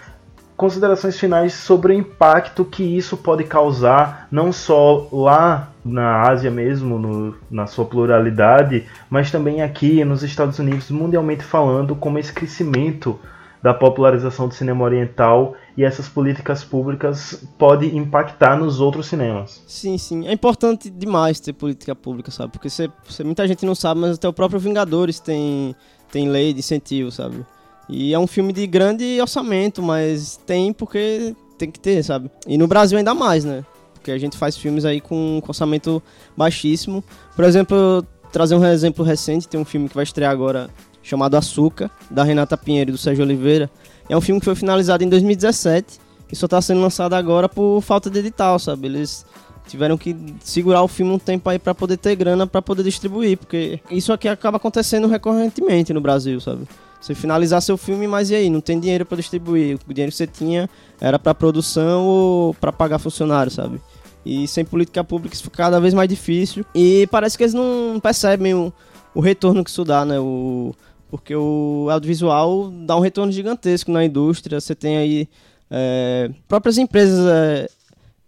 [0.56, 6.98] considerações finais sobre o impacto que isso pode causar, não só lá na Ásia mesmo,
[6.98, 13.18] no, na sua pluralidade, mas também aqui nos Estados Unidos, mundialmente falando, como esse crescimento
[13.66, 19.60] da popularização do cinema oriental e essas políticas públicas pode impactar nos outros cinemas.
[19.66, 20.28] Sim, sim.
[20.28, 22.52] É importante demais ter política pública, sabe?
[22.52, 22.88] Porque você,
[23.24, 25.74] muita gente não sabe, mas até o próprio Vingadores tem,
[26.12, 27.44] tem lei de incentivo, sabe?
[27.88, 32.30] E é um filme de grande orçamento, mas tem porque tem que ter, sabe?
[32.46, 33.64] E no Brasil ainda mais, né?
[33.94, 36.00] Porque a gente faz filmes aí com, com orçamento
[36.36, 37.02] baixíssimo.
[37.34, 40.70] Por exemplo, trazer um exemplo recente, tem um filme que vai estrear agora
[41.06, 43.70] chamado Açúcar, da Renata Pinheiro e do Sérgio Oliveira.
[44.08, 46.00] É um filme que foi finalizado em 2017
[46.30, 48.88] e só está sendo lançado agora por falta de edital, sabe?
[48.88, 49.24] Eles
[49.68, 53.38] tiveram que segurar o filme um tempo aí para poder ter grana para poder distribuir,
[53.38, 56.66] porque isso aqui acaba acontecendo recorrentemente no Brasil, sabe?
[57.00, 58.50] Você finalizar seu filme, mas e aí?
[58.50, 59.78] Não tem dinheiro para distribuir.
[59.88, 60.68] O dinheiro que você tinha
[61.00, 63.80] era para produção ou para pagar funcionário, sabe?
[64.24, 66.64] E sem política pública isso fica cada vez mais difícil.
[66.74, 68.72] E parece que eles não percebem o,
[69.14, 70.18] o retorno que isso dá, né?
[70.18, 70.74] O,
[71.08, 74.60] porque o audiovisual dá um retorno gigantesco na indústria.
[74.60, 75.28] Você tem aí
[75.70, 77.68] é, próprias empresas é,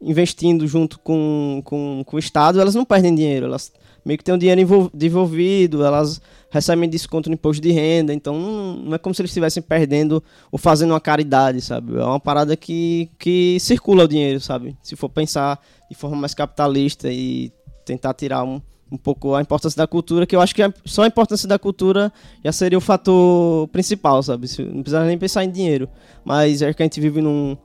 [0.00, 3.46] investindo junto com, com, com o Estado, elas não perdem dinheiro.
[3.46, 3.72] Elas
[4.04, 4.60] meio que têm o dinheiro
[4.94, 6.20] envolvido, elas
[6.50, 10.22] recebem desconto no imposto de renda, então não, não é como se eles estivessem perdendo
[10.50, 11.94] ou fazendo uma caridade, sabe?
[11.94, 14.76] É uma parada que, que circula o dinheiro, sabe?
[14.82, 15.60] Se for pensar
[15.90, 17.52] de forma mais capitalista e
[17.84, 21.06] tentar tirar um, um pouco a importância da cultura, que eu acho que só a
[21.06, 22.12] importância da cultura
[22.44, 24.48] já seria o fator principal, sabe?
[24.58, 25.88] Não precisa nem pensar em dinheiro.
[26.24, 27.56] Mas é que a gente vive num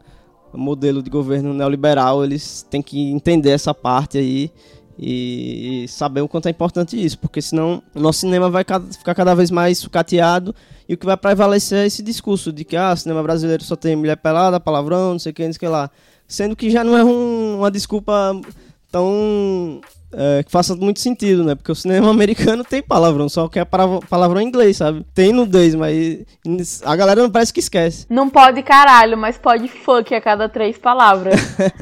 [0.54, 4.52] modelo de governo neoliberal, eles têm que entender essa parte aí
[4.98, 9.34] e saber o quanto é importante isso, porque senão o nosso cinema vai ficar cada
[9.34, 10.54] vez mais sucateado
[10.88, 13.96] e o que vai prevalecer é esse discurso de que ah, cinema brasileiro só tem
[13.96, 15.90] mulher pelada, palavrão, não sei o que, não sei o que lá.
[16.28, 18.40] Sendo que já não é um, uma desculpa
[18.92, 19.82] tão
[20.14, 21.56] é, que faça muito sentido, né?
[21.56, 25.06] Porque o cinema americano tem palavrão, só que é palavrão em inglês, sabe?
[25.14, 26.24] Tem nudez, mas
[26.84, 28.06] a galera não parece que esquece.
[28.10, 31.36] Não pode caralho, mas pode fuck a cada três palavras.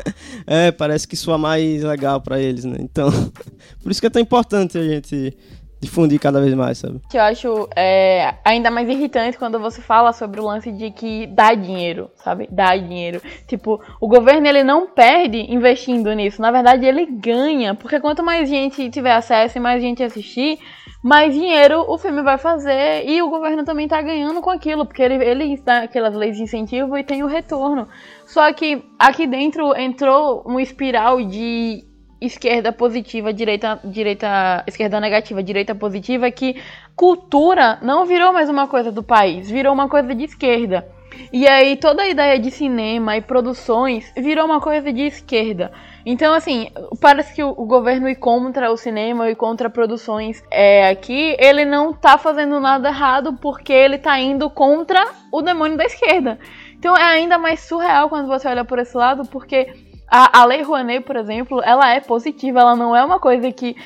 [0.48, 2.78] é, parece que soa mais legal para eles, né?
[2.80, 3.10] Então,
[3.82, 5.36] por isso que é tão importante a gente
[5.82, 7.02] difundir cada vez mais, sabe?
[7.12, 11.56] Eu acho é, ainda mais irritante quando você fala sobre o lance de que dá
[11.56, 12.48] dinheiro, sabe?
[12.52, 13.20] Dá dinheiro.
[13.48, 16.40] Tipo, o governo ele não perde investindo nisso.
[16.40, 20.60] Na verdade, ele ganha, porque quanto mais gente tiver acesso e mais gente assistir,
[21.04, 25.02] mais dinheiro o filme vai fazer e o governo também tá ganhando com aquilo, porque
[25.02, 27.88] ele, ele dá aquelas leis de incentivo e tem o retorno.
[28.28, 31.84] Só que aqui dentro entrou uma espiral de
[32.22, 36.62] esquerda positiva, direita, direita, esquerda negativa, direita positiva, que
[36.96, 40.88] cultura não virou mais uma coisa do país, virou uma coisa de esquerda.
[41.34, 45.72] E aí toda a ideia de cinema e produções virou uma coisa de esquerda.
[46.06, 46.70] Então, assim,
[47.00, 51.94] parece que o, governo ir contra o cinema e contra produções é, aqui, ele não
[51.94, 56.40] tá fazendo nada errado porque ele tá indo contra o demônio da esquerda.
[56.78, 59.72] Então é ainda mais surreal quando você olha por esse lado, porque
[60.12, 63.78] a, a Lei Rouanet, por exemplo, ela é positiva, ela não é uma coisa que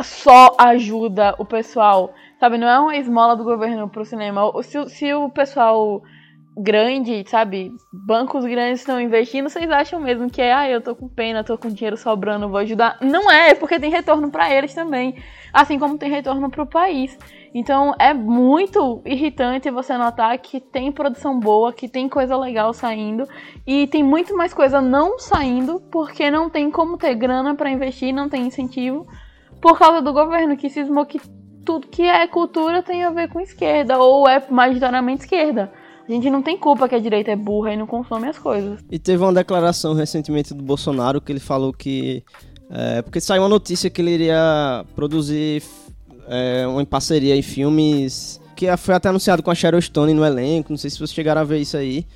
[0.00, 2.56] só ajuda o pessoal, sabe?
[2.56, 4.42] Não é uma esmola do governo pro cinema.
[4.62, 6.00] Se, se o pessoal
[6.56, 7.72] grande, sabe?
[7.92, 11.58] Bancos grandes estão investindo, vocês acham mesmo que é, ah, eu tô com pena, tô
[11.58, 12.98] com dinheiro sobrando, vou ajudar?
[13.00, 15.16] Não é, é porque tem retorno para eles também,
[15.52, 17.18] assim como tem retorno para o país.
[17.54, 23.28] Então é muito irritante você notar que tem produção boa, que tem coisa legal saindo
[23.66, 28.12] e tem muito mais coisa não saindo porque não tem como ter grana para investir,
[28.14, 29.06] não tem incentivo
[29.60, 31.20] por causa do governo que cismou que
[31.64, 35.72] tudo que é cultura tem a ver com esquerda ou é majoritariamente esquerda.
[36.08, 38.80] A gente não tem culpa que a direita é burra e não consome as coisas.
[38.90, 42.24] E teve uma declaração recentemente do Bolsonaro que ele falou que.
[42.74, 45.62] É, porque saiu uma notícia que ele iria produzir
[46.28, 50.70] é, uma parceria em filmes que foi até anunciado com a Sharon Stone no elenco,
[50.70, 52.06] não sei se vocês chegaram a ver isso aí.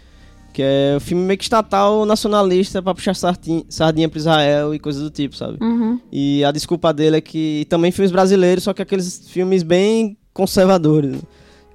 [0.55, 4.79] Que é o filme meio que estatal nacionalista pra puxar sardinha, sardinha pra Israel e
[4.79, 5.59] coisas do tipo, sabe?
[5.61, 6.01] Uhum.
[6.11, 11.21] E a desculpa dele é que também filmes brasileiros, só que aqueles filmes bem conservadores.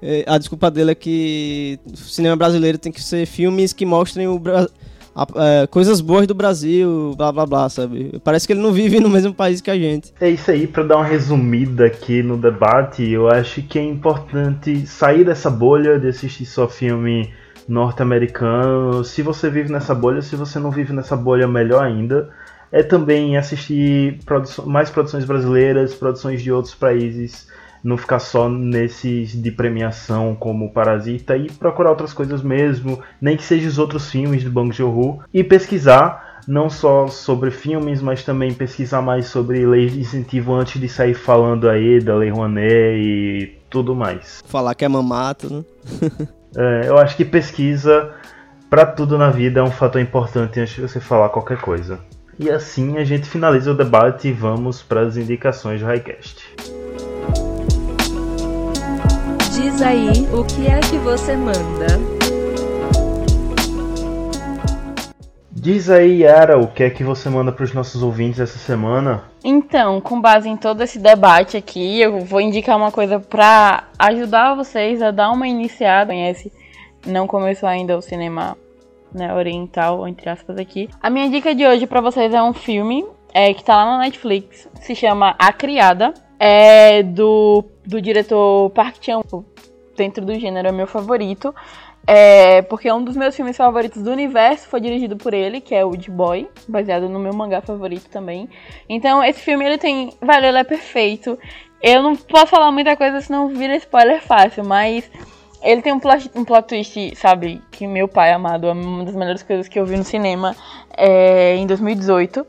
[0.00, 4.26] É, A desculpa dele é que o cinema brasileiro tem que ser filmes que mostrem
[4.26, 4.68] o Bra-
[5.14, 5.26] a-
[5.62, 8.20] é, coisas boas do Brasil, blá blá blá, sabe?
[8.24, 10.12] Parece que ele não vive no mesmo país que a gente.
[10.20, 14.86] É isso aí, pra dar uma resumida aqui no debate, eu acho que é importante
[14.86, 17.30] sair dessa bolha de assistir só filme
[17.68, 19.04] norte-americano.
[19.04, 22.30] Se você vive nessa bolha, se você não vive nessa bolha, melhor ainda.
[22.70, 27.46] É também assistir produço- mais produções brasileiras, produções de outros países,
[27.82, 33.42] não ficar só nesses de premiação como Parasita e procurar outras coisas mesmo, nem que
[33.42, 38.52] sejam os outros filmes de Bong Joon-ho e pesquisar não só sobre filmes, mas também
[38.52, 43.58] pesquisar mais sobre leis de incentivo antes de sair falando aí da Lei Rouanet e
[43.70, 44.42] tudo mais.
[44.46, 45.64] Falar que é mamato, né?
[46.54, 48.12] É, eu acho que pesquisa
[48.68, 51.98] para tudo na vida é um fator importante antes de você falar qualquer coisa.
[52.38, 56.44] E assim a gente finaliza o debate e vamos para as indicações do Highcast.
[59.62, 61.86] Diz aí, o que é que você manda?
[65.52, 69.22] Diz aí, Yara, o que é que você manda para os nossos ouvintes essa semana?
[69.44, 74.56] Então, com base em todo esse debate aqui, eu vou indicar uma coisa pra ajudar
[74.56, 76.12] vocês a dar uma iniciada.
[76.12, 76.52] Conhece?
[77.06, 78.58] Não começou ainda o cinema
[79.14, 80.88] né, oriental, entre aspas, aqui.
[81.00, 83.98] A minha dica de hoje pra vocês é um filme é, que tá lá na
[83.98, 86.12] Netflix, se chama A Criada.
[86.44, 89.44] É do, do diretor Park Chan-wook,
[89.96, 91.54] dentro do gênero é meu favorito.
[92.06, 95.84] É, porque um dos meus filmes favoritos do universo foi dirigido por ele, que é
[95.84, 98.48] Old Boy, baseado no meu mangá favorito também.
[98.88, 100.12] Então, esse filme ele tem.
[100.20, 101.38] Velho, ele é perfeito.
[101.80, 105.08] Eu não posso falar muita coisa, senão vira spoiler fácil, mas
[105.62, 107.60] ele tem um plot, um plot twist, sabe?
[107.70, 110.56] Que meu pai amado, é uma das melhores coisas que eu vi no cinema
[110.96, 112.44] é, em 2018.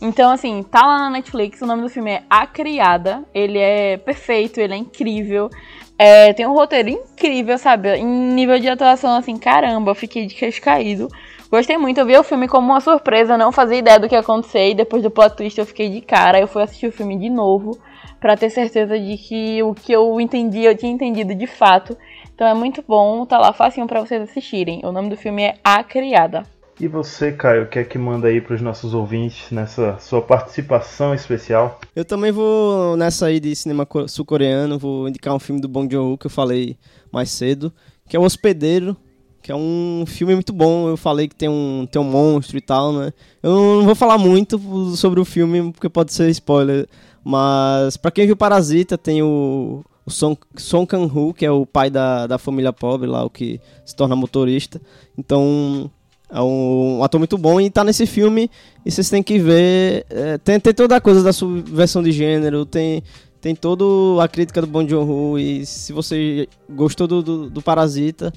[0.00, 3.24] Então, assim, tá lá na Netflix, o nome do filme é A Criada.
[3.32, 5.50] Ele é perfeito, ele é incrível.
[5.98, 7.94] É, tem um roteiro incrível, sabe?
[7.96, 11.08] Em nível de atuação, assim, caramba, eu fiquei de queixo caído.
[11.50, 14.20] Gostei muito, eu vi o filme como uma surpresa, não fazia ideia do que ia
[14.20, 14.70] acontecer.
[14.70, 16.40] E depois do plot twist eu fiquei de cara.
[16.40, 17.78] Eu fui assistir o filme de novo
[18.18, 21.96] pra ter certeza de que o que eu entendi, eu tinha entendido de fato.
[22.34, 24.80] Então é muito bom, tá lá facinho pra vocês assistirem.
[24.82, 26.44] O nome do filme é A Criada.
[26.80, 30.20] E você, Caio, o que é que manda aí para os nossos ouvintes nessa sua
[30.20, 31.80] participação especial?
[31.94, 35.88] Eu também vou nessa aí de cinema co- sul-coreano, vou indicar um filme do Bong
[35.92, 36.76] Joon-ho que eu falei
[37.12, 37.72] mais cedo,
[38.08, 38.96] que é O Hospedeiro,
[39.40, 40.88] que é um filme muito bom.
[40.88, 43.12] Eu falei que tem um, tem um monstro e tal, né?
[43.40, 44.58] Eu não vou falar muito
[44.96, 46.88] sobre o filme porque pode ser spoiler,
[47.22, 51.88] mas pra quem viu Parasita, tem o, o Song, Song Kang-ho, que é o pai
[51.88, 54.80] da, da família pobre lá, o que se torna motorista.
[55.16, 55.88] Então,
[56.34, 58.50] é um, um ator muito bom e tá nesse filme
[58.84, 60.04] e vocês têm que ver.
[60.10, 63.04] é, tem, tem toda a coisa da subversão de gênero, tem,
[63.40, 63.84] tem toda
[64.22, 68.32] a crítica do Bong Joon-ho e se você gostou do, do, do Parasita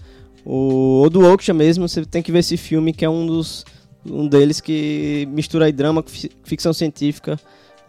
[0.45, 3.66] ou, do Oksha mesmo, você tem que ver esse filme que é um dos
[4.06, 7.38] um deles que mistura aí drama com fi- ficção científica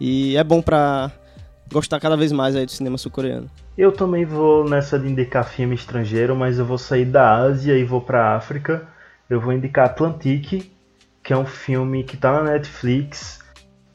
[0.01, 1.11] e é bom pra
[1.71, 3.49] gostar cada vez mais aí do cinema sul-coreano.
[3.77, 7.83] Eu também vou nessa de indicar filme estrangeiro, mas eu vou sair da Ásia e
[7.83, 8.87] vou para África.
[9.29, 10.71] Eu vou indicar Atlantique,
[11.23, 13.39] que é um filme que tá na Netflix.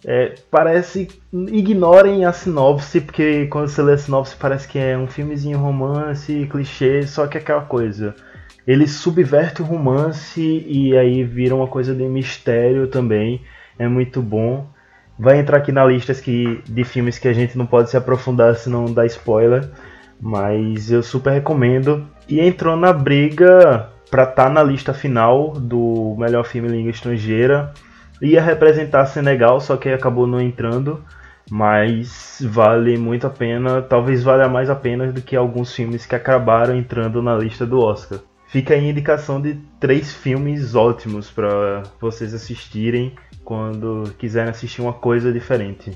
[0.05, 1.09] É, parece.
[1.32, 6.47] Ignorem a sinopse, porque quando você lê a sinopse parece que é um filmezinho romance,
[6.51, 8.14] clichê, só que é aquela coisa.
[8.66, 13.43] Ele subverte o romance e aí vira uma coisa de mistério também.
[13.78, 14.66] É muito bom.
[15.18, 18.55] Vai entrar aqui na lista que, de filmes que a gente não pode se aprofundar
[18.57, 19.68] se não dar spoiler.
[20.20, 22.07] Mas eu super recomendo.
[22.28, 27.73] E entrou na briga pra estar na lista final do melhor filme em língua estrangeira.
[28.21, 31.05] Ia representar Senegal, só que acabou não entrando.
[31.51, 36.15] Mas vale muito a pena, talvez valha mais a pena do que alguns filmes que
[36.15, 38.19] acabaram entrando na lista do Oscar.
[38.47, 44.93] Fica aí a indicação de três filmes ótimos para vocês assistirem quando quiserem assistir uma
[44.93, 45.93] coisa diferente.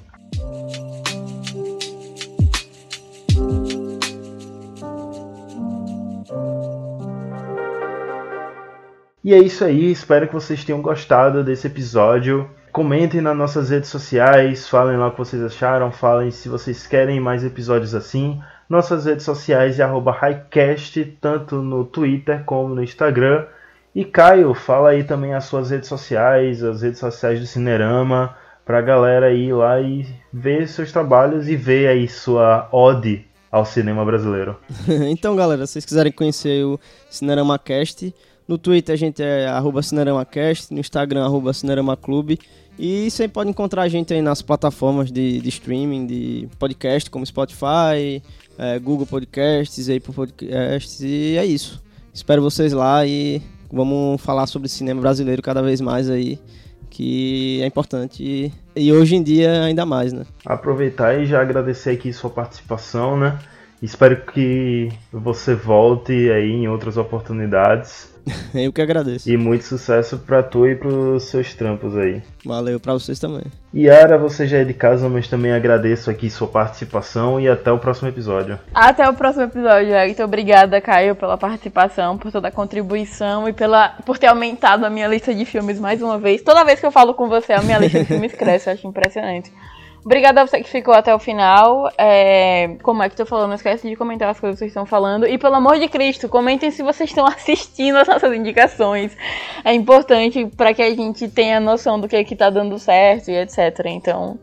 [9.25, 12.49] E é isso aí, espero que vocês tenham gostado desse episódio.
[12.71, 17.19] Comentem nas nossas redes sociais, falem lá o que vocês acharam, falem se vocês querem
[17.19, 18.41] mais episódios assim.
[18.69, 23.47] Nossas redes sociais é highcast, tanto no Twitter como no Instagram.
[23.95, 28.81] E Caio, fala aí também as suas redes sociais, as redes sociais do Cinerama, pra
[28.81, 34.57] galera ir lá e ver seus trabalhos e ver aí sua ode ao cinema brasileiro.
[35.11, 36.79] então, galera, se vocês quiserem conhecer o
[37.11, 38.15] CineramaCast,
[38.49, 42.39] no Twitter a gente é arroba CineramaCast, no Instagram arroba CineramaClube.
[42.79, 47.27] E você pode encontrar a gente aí nas plataformas de, de streaming, de podcast, como
[47.27, 48.23] Spotify,
[48.57, 51.83] é, Google Podcasts, Apple Podcasts, e é isso.
[52.15, 56.39] Espero vocês lá e vamos falar sobre cinema brasileiro cada vez mais aí,
[56.89, 60.25] que é importante e, e hoje em dia ainda mais, né?
[60.47, 63.39] Aproveitar e já agradecer aqui sua participação, né?
[63.83, 68.13] Espero que você volte aí em outras oportunidades.
[68.55, 69.31] Eu que agradeço.
[69.31, 72.23] E muito sucesso para tu e pros seus trampos aí.
[72.45, 73.45] Valeu para vocês também.
[73.75, 77.79] Yara, você já é de casa, mas também agradeço aqui sua participação e até o
[77.79, 78.59] próximo episódio.
[78.75, 83.91] Até o próximo episódio, Muito obrigada, Caio, pela participação, por toda a contribuição e pela
[84.05, 86.43] por ter aumentado a minha lista de filmes mais uma vez.
[86.43, 88.87] Toda vez que eu falo com você, a minha lista de filmes cresce, eu acho
[88.87, 89.53] impressionante.
[90.05, 91.91] Obrigada a você que ficou até o final.
[91.99, 93.49] É, como é que tô falando?
[93.49, 95.27] Não esquece de comentar as coisas que vocês estão falando.
[95.27, 99.17] E pelo amor de Cristo, comentem se vocês estão assistindo as nossas indicações.
[99.65, 103.31] É importante para que a gente tenha noção do que, é que tá dando certo
[103.31, 103.59] e etc.
[103.87, 104.39] Então,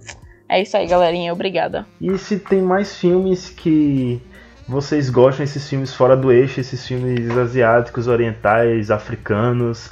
[0.50, 1.32] é isso aí, galerinha.
[1.32, 1.86] Obrigada.
[2.02, 4.22] E se tem mais filmes que
[4.68, 9.90] vocês gostam, esses filmes fora do eixo, esses filmes asiáticos, orientais, africanos,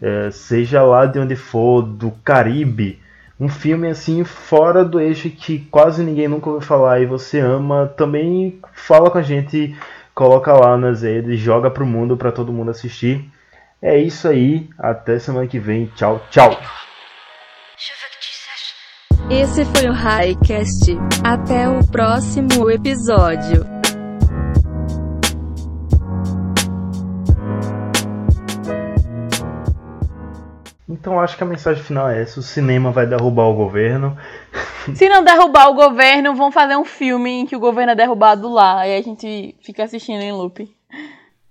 [0.00, 2.99] é, seja lá de onde for, do Caribe
[3.40, 7.86] um filme assim fora do eixo que quase ninguém nunca ouviu falar e você ama,
[7.96, 9.74] também fala com a gente,
[10.14, 13.24] coloca lá nas redes, joga pro mundo para todo mundo assistir.
[13.80, 15.86] É isso aí, até semana que vem.
[15.96, 16.54] Tchau, tchau.
[19.30, 20.98] Esse foi o Highcast.
[21.24, 23.79] Até o próximo episódio.
[31.00, 34.16] Então acho que a mensagem final é essa: o cinema vai derrubar o governo.
[34.94, 38.52] Se não derrubar o governo, vão fazer um filme em que o governo é derrubado
[38.52, 38.80] lá.
[38.80, 40.70] Aí a gente fica assistindo em loop.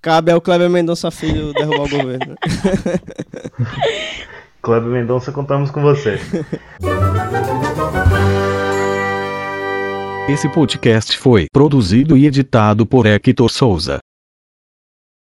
[0.01, 2.35] Cabe ao Kleber Mendonça Filho derrubar o governo.
[4.61, 6.19] Kleber Mendonça, contamos com você.
[10.29, 13.99] Esse podcast foi produzido e editado por Hector Souza.